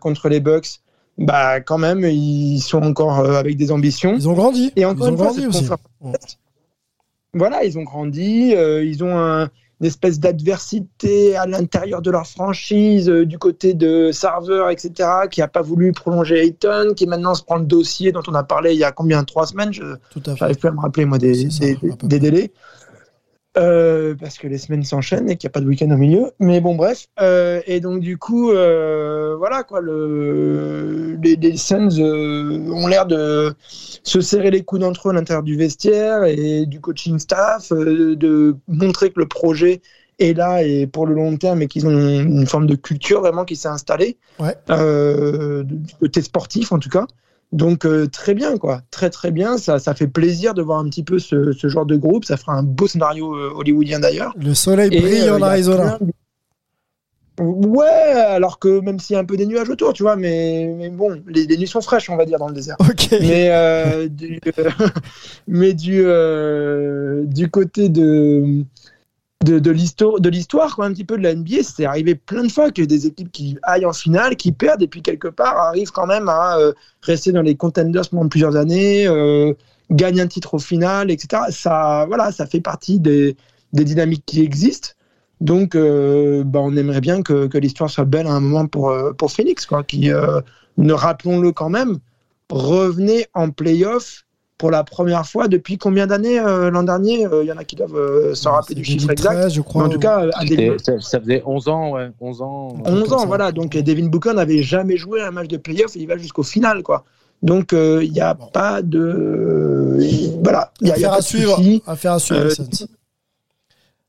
[0.00, 0.80] contre les Bucks,
[1.18, 4.14] bah quand même ils sont encore avec des ambitions.
[4.14, 4.72] Ils ont grandi.
[4.76, 5.68] Et encore ils ont fois, grandi aussi.
[7.34, 9.50] Voilà, ils ont grandi, ils ont un-
[9.80, 15.40] une espèce d'adversité à l'intérieur de leur franchise, euh, du côté de Server, etc., qui
[15.40, 18.72] n'a pas voulu prolonger Ayton, qui maintenant se prend le dossier dont on a parlé
[18.72, 19.22] il y a combien?
[19.24, 19.72] Trois semaines?
[19.72, 19.84] Je
[20.40, 21.64] n'arrive plus à me rappeler, moi, des, ça,
[22.02, 22.50] délais.
[23.58, 26.30] Euh, parce que les semaines s'enchaînent et qu'il n'y a pas de week-end au milieu.
[26.38, 27.06] Mais bon, bref.
[27.20, 29.80] Euh, et donc, du coup, euh, voilà, quoi.
[29.80, 35.42] Le, les, les Suns ont l'air de se serrer les coudes entre eux à l'intérieur
[35.42, 39.80] du vestiaire et du coaching staff, de montrer que le projet
[40.20, 43.44] est là et pour le long terme et qu'ils ont une forme de culture vraiment
[43.44, 44.54] qui s'est installée, Ouais.
[45.64, 47.06] du côté sportif en tout cas.
[47.50, 49.56] Donc euh, très bien quoi, très très bien.
[49.56, 52.24] Ça, ça fait plaisir de voir un petit peu ce, ce genre de groupe.
[52.24, 54.34] Ça fera un beau scénario euh, hollywoodien d'ailleurs.
[54.36, 55.98] Le soleil Et, brille euh, en Arizona.
[56.00, 56.12] de-
[57.40, 60.74] Ouais, alors que même s'il y a un peu des nuages autour, tu vois, mais,
[60.76, 62.76] mais bon, les, les nuits sont fraîches, on va dire, dans le désert.
[63.12, 64.40] Mais, euh, du,
[65.46, 66.02] mais du,
[67.32, 68.64] du côté de,
[69.44, 69.70] de, de
[70.28, 73.06] l'histoire, quoi, un petit peu de la NBA, c'est arrivé plein de fois que des
[73.06, 76.58] équipes qui aillent en finale, qui perdent, et puis quelque part arrivent quand même à
[76.58, 76.72] euh,
[77.02, 79.54] rester dans les contenders pendant plusieurs années, euh,
[79.90, 81.42] gagnent un titre au final, etc.
[81.50, 83.36] Ça, voilà, ça fait partie des,
[83.72, 84.90] des dynamiques qui existent.
[85.40, 88.90] Donc, euh, bah, on aimerait bien que, que l'histoire soit belle à un moment pour,
[88.90, 90.40] euh, pour Phoenix, quoi, qui, euh,
[90.78, 91.98] ne rappelons-le quand même,
[92.50, 94.24] revenait en playoff
[94.58, 97.76] pour la première fois depuis combien d'années euh, l'an dernier Il y en a qui
[97.76, 99.30] doivent euh, s'en rappeler du chiffre exact.
[99.30, 99.84] 2013, je Mais crois.
[99.84, 100.26] en tout cas,
[100.84, 102.10] Ça, ça faisait 11 ans, ouais.
[102.20, 102.76] 11 ans.
[102.84, 103.52] 11 comme ans, voilà.
[103.52, 106.82] Donc, Devin Booker n'avait jamais joué un match de playoff et il va jusqu'au final,
[106.82, 107.04] quoi.
[107.40, 108.46] Donc, euh, il n'y a Bon.
[108.48, 109.96] pas de.
[110.42, 110.72] Voilà.
[110.80, 111.60] Il y a, il y a affaire pas à de suivre.
[111.86, 112.40] Affaire à suivre.
[112.40, 112.86] Euh.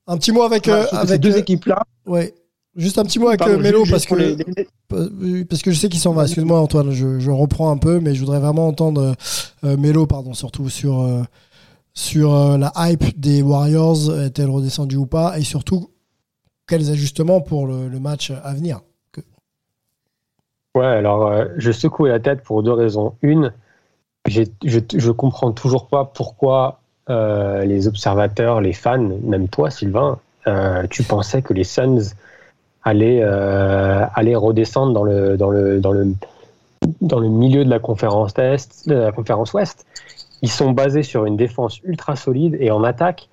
[0.07, 1.83] Un petit mot avec, Voilà, euh, avec ces deux euh, équipes-là.
[2.07, 2.33] ouais.
[2.79, 4.37] Juste un petit mot avec Pardon, euh, Melo juste parce que les-
[4.93, 6.23] Euh, parce que je sais qu'il s'en va.
[6.23, 9.15] Excuse-moi Antoine, je, je reprends un peu, mais je voudrais vraiment entendre
[9.63, 11.23] euh, Melo, pardon, surtout sur euh,
[11.93, 15.89] sur euh, la hype des Warriors, est-elle redescendue ou pas, et surtout
[16.67, 18.79] quels ajustements pour le, le match à venir.
[20.75, 23.15] Ouais, alors euh, je secoue la tête pour deux raisons.
[23.21, 23.51] Une,
[24.27, 30.85] je, je comprends toujours pas pourquoi euh, les observateurs, les fans, même toi Sylvain, euh,
[30.89, 32.13] tu pensais que les Suns
[32.83, 36.13] allaient, euh, allaient redescendre dans le, dans, le, dans, le,
[37.01, 39.85] dans le milieu de la conférence Est, de la conférence Ouest.
[40.41, 43.29] Ils sont basés sur une défense ultra solide et en attaque,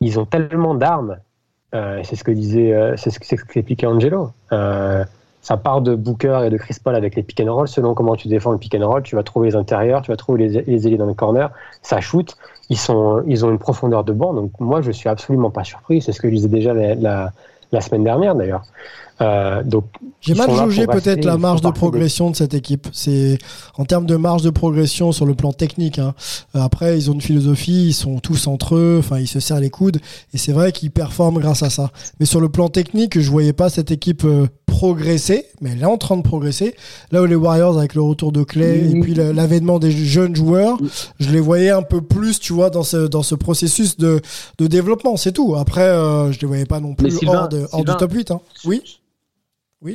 [0.00, 1.18] ils ont tellement d'armes.
[1.74, 4.30] Euh, c'est ce que disait, euh, c'est ce Angelo.
[4.52, 5.04] Euh,
[5.40, 7.66] ça part de Booker et de Chris Paul avec les pick and roll.
[7.66, 10.16] Selon comment tu défends le pick and roll, tu vas trouver les intérieurs, tu vas
[10.16, 11.50] trouver les, les ailiers dans le corner.
[11.82, 12.36] Ça shoot.
[12.68, 14.34] Ils, sont, ils ont une profondeur de banc.
[14.34, 16.00] Donc moi, je suis absolument pas surpris.
[16.00, 17.32] C'est ce que je disais déjà la,
[17.72, 18.62] la semaine dernière d'ailleurs.
[19.22, 19.84] Euh, donc
[20.20, 22.88] j'ai mal jaugé rester, peut-être la marge de progression de cette équipe.
[22.92, 23.38] C'est
[23.76, 25.98] en termes de marge de progression sur le plan technique.
[25.98, 26.14] hein.
[26.54, 29.60] Euh, Après, ils ont une philosophie, ils sont tous entre eux, enfin ils se serrent
[29.60, 29.98] les coudes
[30.34, 31.90] et c'est vrai qu'ils performent grâce à ça.
[32.20, 35.86] Mais sur le plan technique, je voyais pas cette équipe euh, progresser, mais elle est
[35.86, 36.74] en train de progresser.
[37.10, 40.78] Là où les Warriors avec le retour de Clay et puis l'avènement des jeunes joueurs,
[41.20, 44.20] je les voyais un peu plus, tu vois, dans ce dans ce processus de
[44.58, 45.54] de développement, c'est tout.
[45.56, 48.12] Après, euh, je les voyais pas non plus Sylvain, hors, de, hors Sylvain, du top
[48.12, 48.30] 8.
[48.30, 48.40] Hein.
[48.64, 48.82] Oui?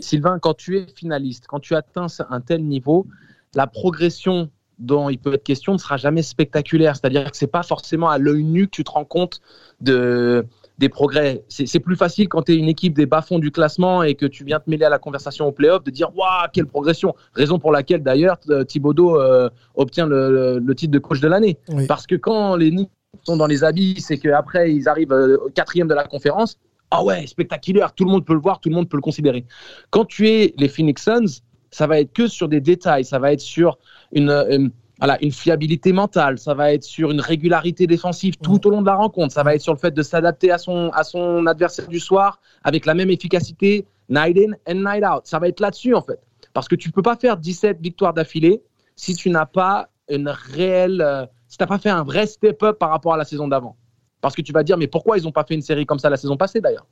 [0.01, 3.07] Sylvain, quand tu es finaliste, quand tu atteins un tel niveau,
[3.55, 6.95] la progression dont il peut être question ne sera jamais spectaculaire.
[6.95, 9.41] C'est-à-dire que c'est pas forcément à l'œil nu que tu te rends compte
[9.81, 10.45] de,
[10.77, 11.43] des progrès.
[11.49, 14.43] C'est plus facile quand tu es une équipe des bas-fonds du classement et que tu
[14.43, 17.71] viens te mêler à la conversation au playoff de dire Waouh, quelle progression Raison pour
[17.71, 21.57] laquelle d'ailleurs euh, Thibodeau euh, obtient le, titre de coach de l'année.
[21.69, 21.88] Oui.
[21.88, 22.91] Parce que quand les Knicks
[23.23, 26.57] sont dans les habits, c'est qu'après ils arrivent euh, au quatrième de la conférence.
[26.91, 29.45] Ah ouais, spectaculaire, tout le monde peut le voir, tout le monde peut le considérer.
[29.89, 33.33] Quand tu es les Phoenix Suns, ça va être que sur des détails, ça va
[33.33, 33.77] être sur
[34.13, 38.69] une, une- voilà, une fiabilité mentale, ça va être sur une régularité défensive tout au
[38.71, 41.03] long de la rencontre, ça va être sur le fait de s'adapter à son, à
[41.03, 45.21] son adversaire du soir avec la même efficacité night in and night out.
[45.25, 46.19] Ça va être là-dessus en fait.
[46.53, 48.63] Parce que tu peux pas faire 17 victoires d'affilée
[48.95, 52.89] si tu n'as pas une réelle, euh, si t'as pas fait un vrai step-up par
[52.89, 53.75] rapport à la saison d'avant.
[54.22, 56.09] Parce que tu vas dire, mais pourquoi ils n'ont pas fait une série comme ça
[56.09, 56.88] la saison passée d'ailleurs?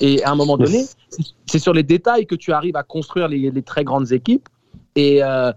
[0.00, 0.84] Et à un moment donné,
[1.46, 4.48] c'est sur les détails que tu arrives à construire les, les très grandes équipes.
[4.96, 5.52] Et euh,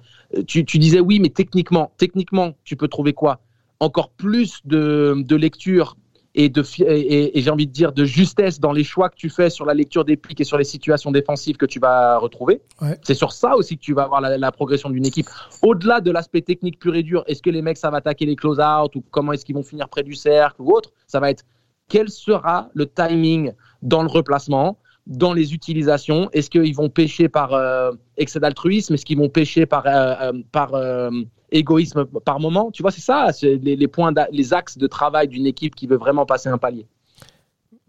[0.48, 3.40] tu, tu disais, oui, mais techniquement, techniquement, tu peux trouver quoi?
[3.80, 5.96] Encore plus de, de lecture
[6.38, 9.30] et, de, et, et- j'ai envie de dire de justesse dans les choix que tu
[9.30, 12.62] fais sur la lecture des pics et sur les situations défensives que tu vas retrouver.
[12.82, 12.98] Ouais.
[13.04, 15.28] C'est sur ça aussi que tu vas avoir la, la progression d'une équipe.
[15.64, 18.96] Au-delà de l'aspect technique pur et dur, est-ce que les mecs savent attaquer les close-out
[18.96, 21.44] ou comment est-ce qu'ils vont finir près du cercle ou autre Ça va être
[21.90, 26.30] quel sera le timing dans le replacement, dans les utilisations?
[26.34, 28.94] Est-ce qu'ils vont pêcher par euh, excès d'altruisme?
[28.94, 31.10] Est-ce qu'ils vont pêcher par, euh, euh, par euh,
[31.52, 35.28] égoïsme par moment Tu vois, c'est ça, c'est les, les points, les axes de travail
[35.28, 36.86] d'une équipe qui veut vraiment passer un palier.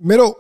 [0.01, 0.37] Melo.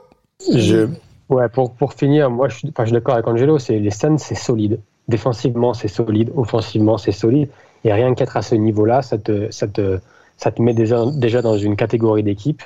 [0.54, 0.88] Je,
[1.28, 3.90] ouais, pour, pour finir, moi je suis, enfin, je suis d'accord avec Angelo, c'est, les
[3.90, 4.80] Suns c'est solide.
[5.08, 7.48] Défensivement c'est solide, offensivement c'est solide.
[7.84, 9.98] Et rien qu'être à ce niveau-là, ça te, ça te,
[10.36, 12.62] ça te met déjà, déjà dans une catégorie d'équipe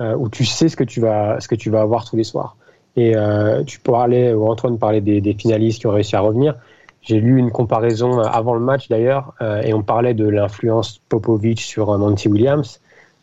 [0.00, 2.24] euh, où tu sais ce que tu vas, ce que tu vas avoir tous les
[2.24, 2.56] soirs.
[2.96, 6.54] Et euh, tu parlais, ou Antoine parlait des, des finalistes qui ont réussi à revenir.
[7.02, 11.00] J'ai lu une comparaison euh, avant le match d'ailleurs, euh, et on parlait de l'influence
[11.08, 12.80] Popovic sur euh, Monty Williams.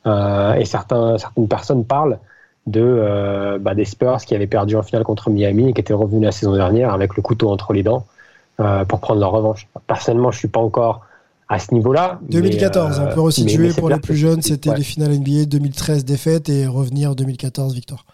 [0.07, 2.19] Euh, et certains, certaines personnes parlent
[2.67, 5.93] de euh, bah, des Spurs qui avaient perdu en finale contre Miami et qui étaient
[5.93, 8.05] revenus la saison dernière avec le couteau entre les dents
[8.88, 9.67] pour prendre leur revanche.
[9.86, 11.01] Personnellement, je suis pas encore
[11.49, 12.19] à ce niveau-là.
[12.23, 14.78] mais, 2014, euh, on peut resituer mais- mais pour les plus jeunes, c'était ouais.
[14.78, 18.05] les finales NBA 2013 défaite et revenir 2014 victoire.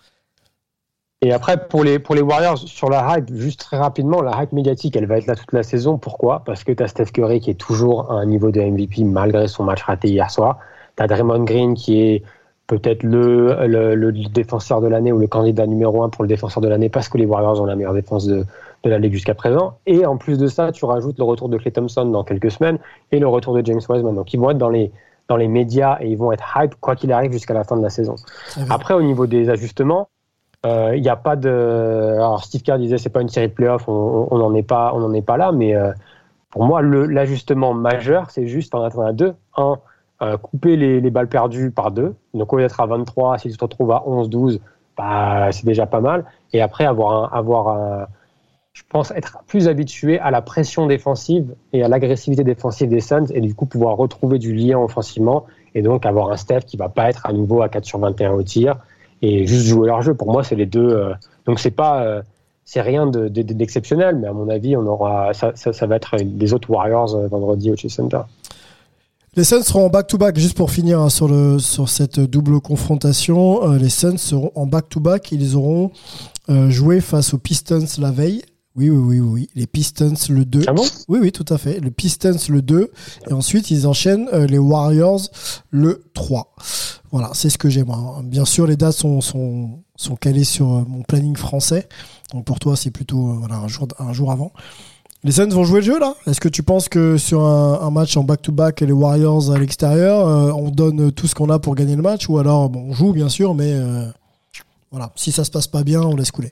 [1.23, 4.53] Et après, pour les, pour les Warriors, sur la hype, juste très rapidement, la hype
[4.53, 5.99] médiatique, elle va être là toute la saison.
[5.99, 6.41] Pourquoi?
[6.43, 9.47] Parce que tu as Steph Curry qui est toujours à un niveau de MVP malgré
[9.47, 10.57] son match raté hier soir.
[10.97, 12.23] Tu as Draymond Green qui est
[12.65, 16.61] peut-être le, le, le défenseur de l'année ou le candidat numéro un pour le défenseur
[16.61, 18.43] de l'année parce que les Warriors ont la meilleure défense de,
[18.83, 19.77] de la Ligue jusqu'à présent.
[19.85, 22.79] Et en plus de ça, tu rajoutes le retour de Clay Thompson dans quelques semaines
[23.11, 24.15] et le retour de James Wiseman.
[24.15, 24.91] Donc ils vont être dans les,
[25.27, 27.83] dans les médias et ils vont être hype quoi qu'il arrive jusqu'à la fin de
[27.83, 28.15] la saison.
[28.71, 30.07] Après, au niveau des ajustements,
[30.65, 31.49] il n'y a pas de.
[32.15, 35.13] Alors, Steve Kerr disait c'est pas une série de playoffs, on n'en est pas, on
[35.13, 35.91] est pas là, mais euh,
[36.49, 39.33] pour moi, l'ajustement majeur, c'est juste en attendant deux.
[39.57, 39.77] Un,
[40.21, 42.15] euh, couper les, les balles perdues par deux.
[42.33, 44.59] Donc, au lieu d'être à 23, si tu te retrouves à 11, 12,
[44.95, 46.25] bah, c'est déjà pas mal.
[46.53, 48.07] Et après, avoir un, avoir
[48.73, 53.25] je pense être plus habitué à la pression défensive et à l'agressivité défensive des Suns
[53.33, 55.45] et du coup pouvoir retrouver du lien offensivement
[55.75, 58.31] et donc avoir un Steph qui va pas être à nouveau à 4 sur 21
[58.31, 58.77] au tir
[59.21, 60.13] et juste jouer leur jeu.
[60.13, 60.89] Pour moi, c'est les deux.
[60.89, 61.13] euh,
[61.45, 62.21] donc c'est pas, euh,
[62.65, 66.15] c'est rien de- de- d'exceptionnel, mais à mon avis, on aura, ça, ça, va être
[66.23, 68.21] des autres Warriors euh, vendredi au Chase Center.
[69.35, 73.71] Les Suns seront en back-to-back, juste pour finir hein, sur, le, sur cette double confrontation.
[73.73, 75.31] les Suns seront en back-to-back.
[75.31, 75.91] Ils auront
[76.67, 78.41] joué face aux Pistons la veille.
[78.89, 79.49] Oui, oui, oui.
[79.55, 80.63] Les Pistons le 2.
[80.67, 80.83] Ah bon?
[81.07, 81.79] Oui, oui, tout à fait.
[81.79, 82.91] Le Pistons le 2.
[83.29, 85.21] Et ensuite, ils enchaînent euh, les Warriors
[85.69, 86.55] le 3.
[87.11, 87.97] Voilà, c'est ce que j'ai moi.
[88.17, 88.23] hein.
[88.23, 91.87] Bien sûr, les dates sont, sont, sont calées sur euh, mon planning français.
[92.33, 94.51] Donc pour toi, c'est plutôt euh, voilà, un, jour, un jour avant.
[95.23, 96.15] Les Suns vont jouer le jeu là?
[96.25, 99.59] Est-ce que tu penses que sur un, un match en back-to-back et les Warriors à
[99.59, 102.27] l'extérieur, euh, on donne tout ce qu'on a pour gagner le match?
[102.29, 104.07] Ou alors, bon, on joue bien sûr, mais euh,
[104.89, 106.51] voilà, si ça se passe pas bien, on laisse couler.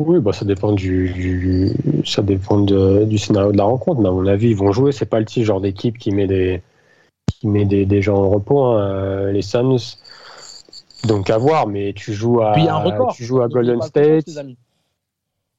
[0.00, 4.00] Oui, bah, ça dépend du, du- ça dépend de- du scénario de la rencontre.
[4.00, 4.90] Mais à mon avis, ils vont jouer.
[4.92, 6.62] C'est pas le petit genre d'équipe qui met des,
[7.28, 8.64] qui met des, des gens au repos.
[8.64, 9.76] hein, euh, les Suns.
[11.04, 11.66] Donc à voir.
[11.68, 13.14] Mais tu joues à, Puis il y a un record.
[13.14, 14.28] tu joues à Golden State.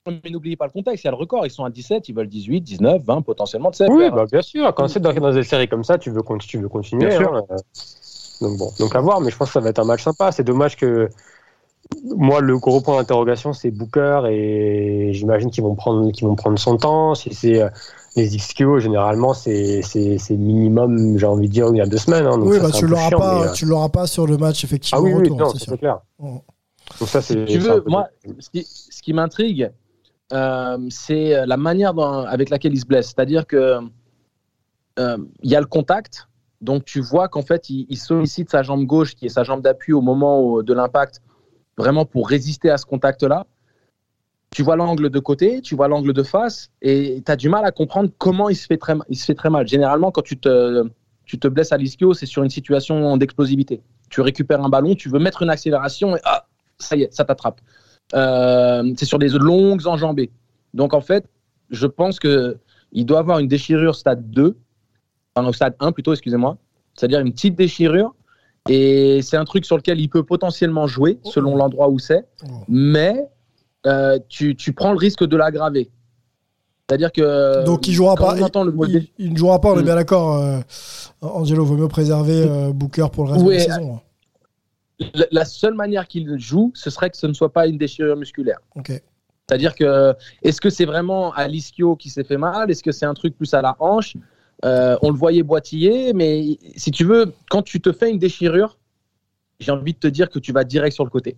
[0.06, 1.46] Mais n'oubliez pas le contexte, il y a le record.
[1.46, 3.88] Ils sont à 17, ils veulent 18, 19, 20 potentiellement de 7.
[3.90, 4.74] Oui, bah, bien sûr.
[4.76, 7.08] Quand c'est dans, dans des séries comme ça, tu veux, tu veux continuer.
[7.08, 7.34] Bien sûr.
[7.34, 7.56] hein, euh.
[8.42, 9.22] Donc bon, donc à voir.
[9.22, 10.34] Mais je pense que ça va être un match sympa.
[10.34, 11.08] C'est dommage que
[12.16, 16.58] moi, le gros point d'interrogation, c'est Booker et j'imagine qu'ils vont prendre, qu'ils vont prendre
[16.60, 17.16] son temps.
[17.16, 17.70] Si c'est euh,
[18.16, 21.98] les XQO, généralement, c'est, c'est, c'est minimum, j'ai envie de dire, il y a deux
[21.98, 22.26] semaines.
[22.26, 24.28] hein, donc oui, ça, bah, tu l'auras chiant, pas, mais, euh, tu l'auras pas sur
[24.28, 25.78] le match Ah effectivement oui, oui, retour, non, c'est sûr.
[25.78, 26.00] clair.
[26.20, 26.38] Mm.
[27.00, 27.46] Donc ça, c'est.
[27.46, 28.08] tu veux, moi,
[28.40, 29.72] ce qui, ce qui m'intrigue,
[30.32, 33.08] euh, c'est la manière avec laquelle il se blesse.
[33.08, 33.80] C'est-à-dire que
[35.00, 36.28] euh, il y a le contact,
[36.62, 39.62] donc tu vois qu'en fait, il, il sollicite sa jambe gauche, qui est sa jambe
[39.62, 41.22] d'appui au moment où- de l'impact,
[41.78, 43.46] vraiment pour résister à ce contact-là.
[44.52, 47.66] Tu vois l'angle de côté, tu vois l'angle de face, et tu as du mal
[47.66, 49.68] à comprendre comment il se fait très, mal.
[49.68, 50.88] Généralement, quand tu te,
[51.26, 53.82] tu blesses à l'ischio, c'est sur une situation d'explosivité.
[54.10, 56.46] Tu récupères un ballon, tu veux mettre une accélération, et ah,
[56.78, 57.62] ça y est, ça t'attrape.
[58.14, 60.30] Euh, c'est sur des longues enjambées.
[60.76, 61.26] Donc en fait,
[61.72, 62.58] je pense que
[62.92, 64.56] il doit avoir une déchirure stade 2,
[65.36, 66.58] enfin stade 1 plutôt, excusez-moi,
[66.94, 68.14] c'est-à-dire une petite déchirure.
[68.70, 72.26] Et c'est un truc sur lequel il peut potentiellement jouer selon l'endroit où c'est,
[72.70, 73.28] mais
[73.86, 75.90] euh, tu, tu prends le risque de l'aggraver.
[76.88, 78.36] C'est-à-dire que Donc il jouera pas.
[78.36, 78.42] le
[78.90, 79.86] il, il ne jouera pas, on est Mm.
[79.86, 80.36] bien d'accord.
[80.38, 80.60] euh,
[81.22, 83.96] Angelo, vaut mieux préserver euh, Booker pour le reste Oui, de la saison.
[83.96, 85.06] hein.
[85.16, 88.16] la, la seule manière qu'il joue, ce serait que ce ne soit pas une déchirure
[88.16, 88.60] musculaire.
[88.76, 88.92] Ok.
[89.50, 92.72] C'est-à-dire que, est-ce que c'est vraiment à l'ischio qui s'est fait mal?
[92.72, 94.16] Est-ce que c'est un truc plus à la hanche?
[94.64, 98.78] Euh, On le voyait boitiller, mais si tu veux, quand tu te fais une déchirure,
[99.60, 101.36] j'ai envie de te dire que tu vas direct sur le côté.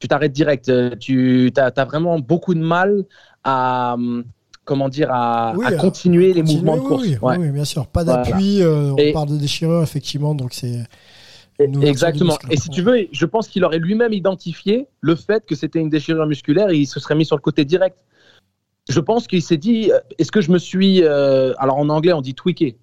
[0.00, 0.68] Tu t'arrêtes direct.
[0.68, 3.04] Euh, Tu as, vraiment beaucoup de mal
[3.44, 4.24] à, hum,
[4.64, 7.02] comment dire, à, Oui, à à continuer les mouvements de course.
[7.06, 7.36] Oui, Ouais.
[7.38, 7.86] oui, bien sûr.
[7.86, 8.22] Pas Voilà.
[8.22, 8.62] d'appui.
[8.62, 10.34] euh, on Et- parle de déchirure, effectivement.
[10.34, 10.84] Donc c'est.
[11.82, 12.36] Exactement.
[12.50, 15.90] Et si tu veux, je pense qu'il aurait lui-même identifié le fait que c'était une
[15.90, 17.96] déchirure musculaire et il se serait mis sur le côté direct.
[18.88, 22.12] Je pense qu'il s'est dit, euh, est-ce que je me suis, euh, alors en anglais
[22.12, 22.78] on dit tweaké.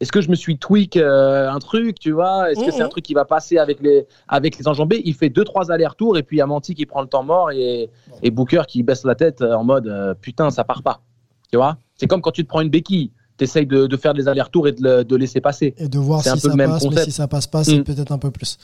[0.00, 2.50] Est-ce que je me suis tweak euh, un truc, tu vois?
[2.50, 2.90] Est-ce que c'est un Mhm.
[2.90, 5.02] truc qui va passer avec les, avec les enjambées?
[5.04, 7.22] Il fait deux trois allers-retours et puis il y a Manti qui prend le temps
[7.22, 7.90] mort et,
[8.22, 11.02] et Booker qui baisse la tête en mode euh, putain ça part pas.
[11.50, 11.76] Tu vois?
[11.96, 13.10] C'est comme quand tu te prends une béquille,
[13.40, 15.74] tu essayes de, de faire des allers-retours et de, le- de laisser passer.
[15.78, 17.04] Et de voir si un peu ça le même passe, mais concept.
[17.06, 17.84] si ça passe pas, c'est Mm.
[17.84, 18.58] peut-être un peu plus.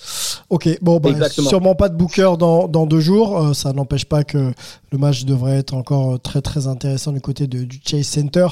[0.50, 1.48] Ok, bon, bah, Exactement.
[1.48, 3.38] sûrement pas de Booker dans, dans deux jours.
[3.38, 4.52] Euh, ça n'empêche pas que
[4.92, 8.46] le match devrait être encore euh, très très intéressant du côté de, du Chase Center.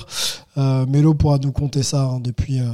[0.57, 2.64] Euh, Melo pourra nous compter ça hein, depuis, euh,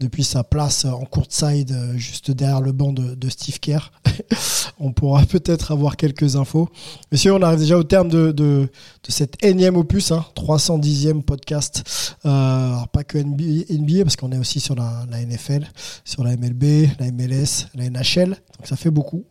[0.00, 3.92] depuis sa place en courtside, euh, juste derrière le banc de, de Steve Kerr.
[4.80, 6.68] on pourra peut-être avoir quelques infos.
[7.12, 8.68] Messieurs, on arrive déjà au terme de, de,
[9.02, 12.16] de cet énième opus, hein, 310e podcast.
[12.24, 15.66] Euh, alors pas que NBA, NBA, parce qu'on est aussi sur la, la NFL,
[16.04, 18.30] sur la MLB, la MLS, la NHL.
[18.30, 19.24] Donc ça fait beaucoup.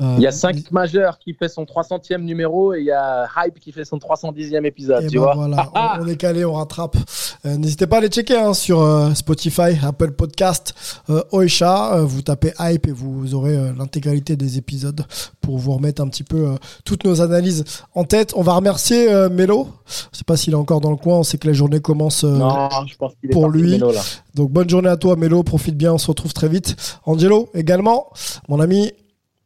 [0.00, 3.58] Il y a 5 majeurs qui fait son 300e numéro et il y a Hype
[3.60, 5.34] qui fait son 310e épisode, Et tu ben vois.
[5.34, 6.96] voilà, on, on est calé, on rattrape.
[7.44, 10.74] Euh, N'hésitez pas à les checker hein, sur euh, Spotify, Apple Podcast,
[11.10, 12.00] euh, Oisha.
[12.02, 15.04] Vous tapez Hype et vous aurez l'intégralité des épisodes
[15.40, 16.54] pour vous remettre un petit peu
[16.84, 17.64] toutes nos analyses
[17.94, 18.32] en tête.
[18.36, 19.68] On va remercier Melo.
[20.12, 21.18] Je sais pas s'il est encore dans le coin.
[21.18, 22.24] On sait que la journée commence.
[22.24, 23.80] non, je pense qu'il est pour lui.
[24.34, 26.76] Donc bonne journée à toi Melo, profite bien, on se retrouve très vite.
[27.04, 28.10] Angelo également,
[28.48, 28.92] mon ami,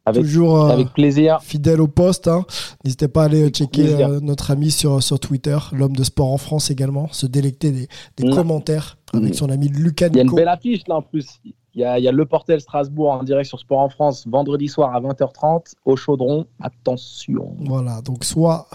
[0.07, 1.39] Avec, toujours euh, avec plaisir.
[1.41, 2.27] fidèle au poste.
[2.27, 2.45] hein.
[2.83, 6.37] N'hésitez pas à aller checker euh, notre ami sur, sur Twitter, l'homme de sport en
[6.37, 7.87] France également, se délecter des,
[8.17, 8.33] des Mm.
[8.35, 9.33] commentaires avec Mm.
[9.33, 10.35] son ami Lucas Il y a une Nico.
[10.37, 11.27] belle affiche là en plus.
[11.75, 14.25] Il y a, il y a Le Portel Strasbourg en direct sur Sport en France
[14.27, 16.45] vendredi soir à 20h30 au Chaudron.
[16.59, 17.55] Attention.
[17.65, 18.67] Voilà, donc soit,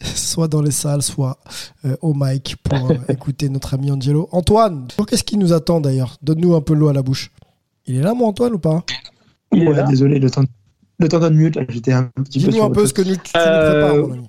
[0.00, 1.38] soit dans les salles, soit
[1.84, 4.28] euh, au mic pour euh, écouter notre ami Angelo.
[4.32, 6.16] Antoine, qu'est-ce qui nous attend d'ailleurs?
[6.22, 7.32] Donne-nous un peu l'eau à la bouche.
[7.86, 8.84] Il est là, mon Antoine, ou pas?
[9.52, 9.74] Il est Ouais.
[9.74, 10.42] là, désolé, le temps,
[10.98, 13.32] le temps de mute, j'étais un petit peu Dis-nous un peu ce que nous, tu
[13.34, 14.28] nous Euh, prépares, ami.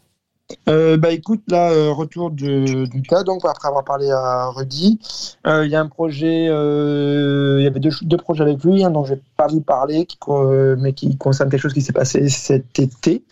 [0.70, 4.99] Euh, bah écoute, là, euh, retour de, du tas, donc après avoir parlé à Rudy,
[5.47, 8.84] euh, il y a un projet, euh, il y avait deux, deux projets avec lui,
[8.84, 11.82] hein, dont je vais pas vous parler, qui, euh, mais qui concerne quelque chose qui
[11.82, 13.24] s'est passé cet été,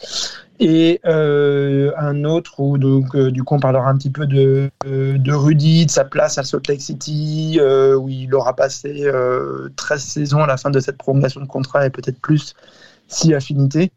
[0.59, 4.71] et euh, un autre où donc euh, du coup on parlera un petit peu de,
[4.87, 9.01] euh, de Rudy, de sa place à Salt Lake City, euh, où il aura passé
[9.03, 12.55] euh, 13 saisons à la fin de cette prolongation de contrat et peut-être plus
[13.07, 13.91] si affinité.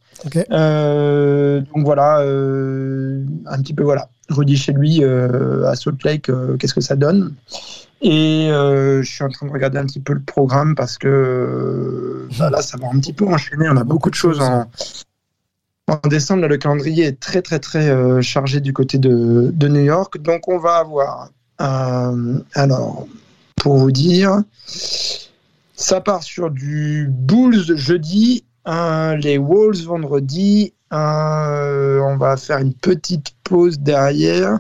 [0.51, 4.09] Euh, donc voilà, euh, un petit peu voilà.
[4.29, 7.35] Rudy chez lui euh, à Salt Lake, qu'est-ce que ça donne
[8.03, 12.27] Et euh, je suis en train de regarder un petit peu le programme parce que
[12.39, 13.69] bah là, ça va un petit peu enchaîner.
[13.71, 14.69] On a beaucoup de choses en,
[15.89, 19.69] En décembre, là, le calendrier est très très très euh, chargé du côté de, de
[19.69, 20.19] New York.
[20.19, 21.31] Donc on va avoir,
[21.61, 23.07] euh, alors,
[23.55, 24.43] pour vous dire,
[25.77, 30.73] ça part sur du Bulls jeudi, euh, les Wolves vendredi.
[30.93, 34.59] euh, on va faire une petite pause derrière.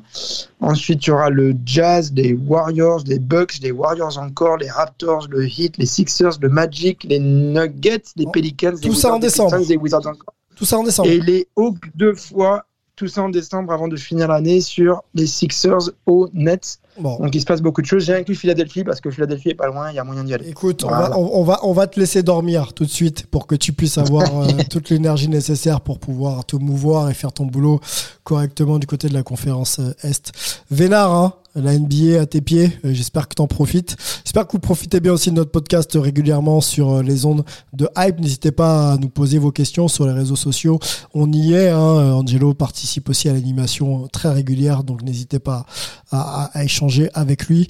[0.60, 5.28] Ensuite, il y aura le Jazz, les Warriors, les Bucks, les Warriors encore, les Raptors,
[5.30, 9.20] le Heat, les Sixers, le Magic, les Nuggets, les Pelicans, les Tout ça en Wizards,
[9.20, 9.56] les décembre.
[9.58, 10.34] Pistons, les Wizards encore.
[10.56, 11.08] Tout ça en décembre.
[11.10, 12.64] Et les Hawks deux fois,
[12.96, 16.78] tout ça en décembre avant de finir l'année sur les Sixers au Nets.
[16.98, 17.18] Bon.
[17.18, 18.04] Donc il se passe beaucoup de choses.
[18.04, 20.48] J'ai inclus Philadelphie parce que Philadelphie est pas loin, il y a moyen d'y aller.
[20.48, 23.46] Écoute, on, va, on, on va, on va te laisser dormir tout de suite pour
[23.46, 27.44] que tu puisses avoir euh, toute l'énergie nécessaire pour pouvoir te mouvoir et faire ton
[27.44, 27.80] boulot
[28.24, 30.32] correctement du côté de la conférence euh, Est.
[30.70, 33.96] Vénard, hein, la NBA à tes pieds, euh, j'espère que tu en profites.
[34.24, 37.88] J'espère que vous profitez bien aussi de notre podcast régulièrement sur euh, les ondes de
[37.96, 38.20] Hype.
[38.20, 40.78] N'hésitez pas à nous poser vos questions sur les réseaux sociaux.
[41.14, 41.78] On y est, hein.
[41.78, 45.64] Euh, Angelo participe aussi à l'animation très régulière, donc n'hésitez pas
[46.10, 47.68] à, échanger avec lui.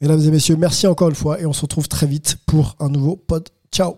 [0.00, 2.88] Mesdames et messieurs, merci encore une fois et on se retrouve très vite pour un
[2.88, 3.48] nouveau pod.
[3.70, 3.96] Ciao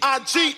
[0.00, 0.56] B.I.G.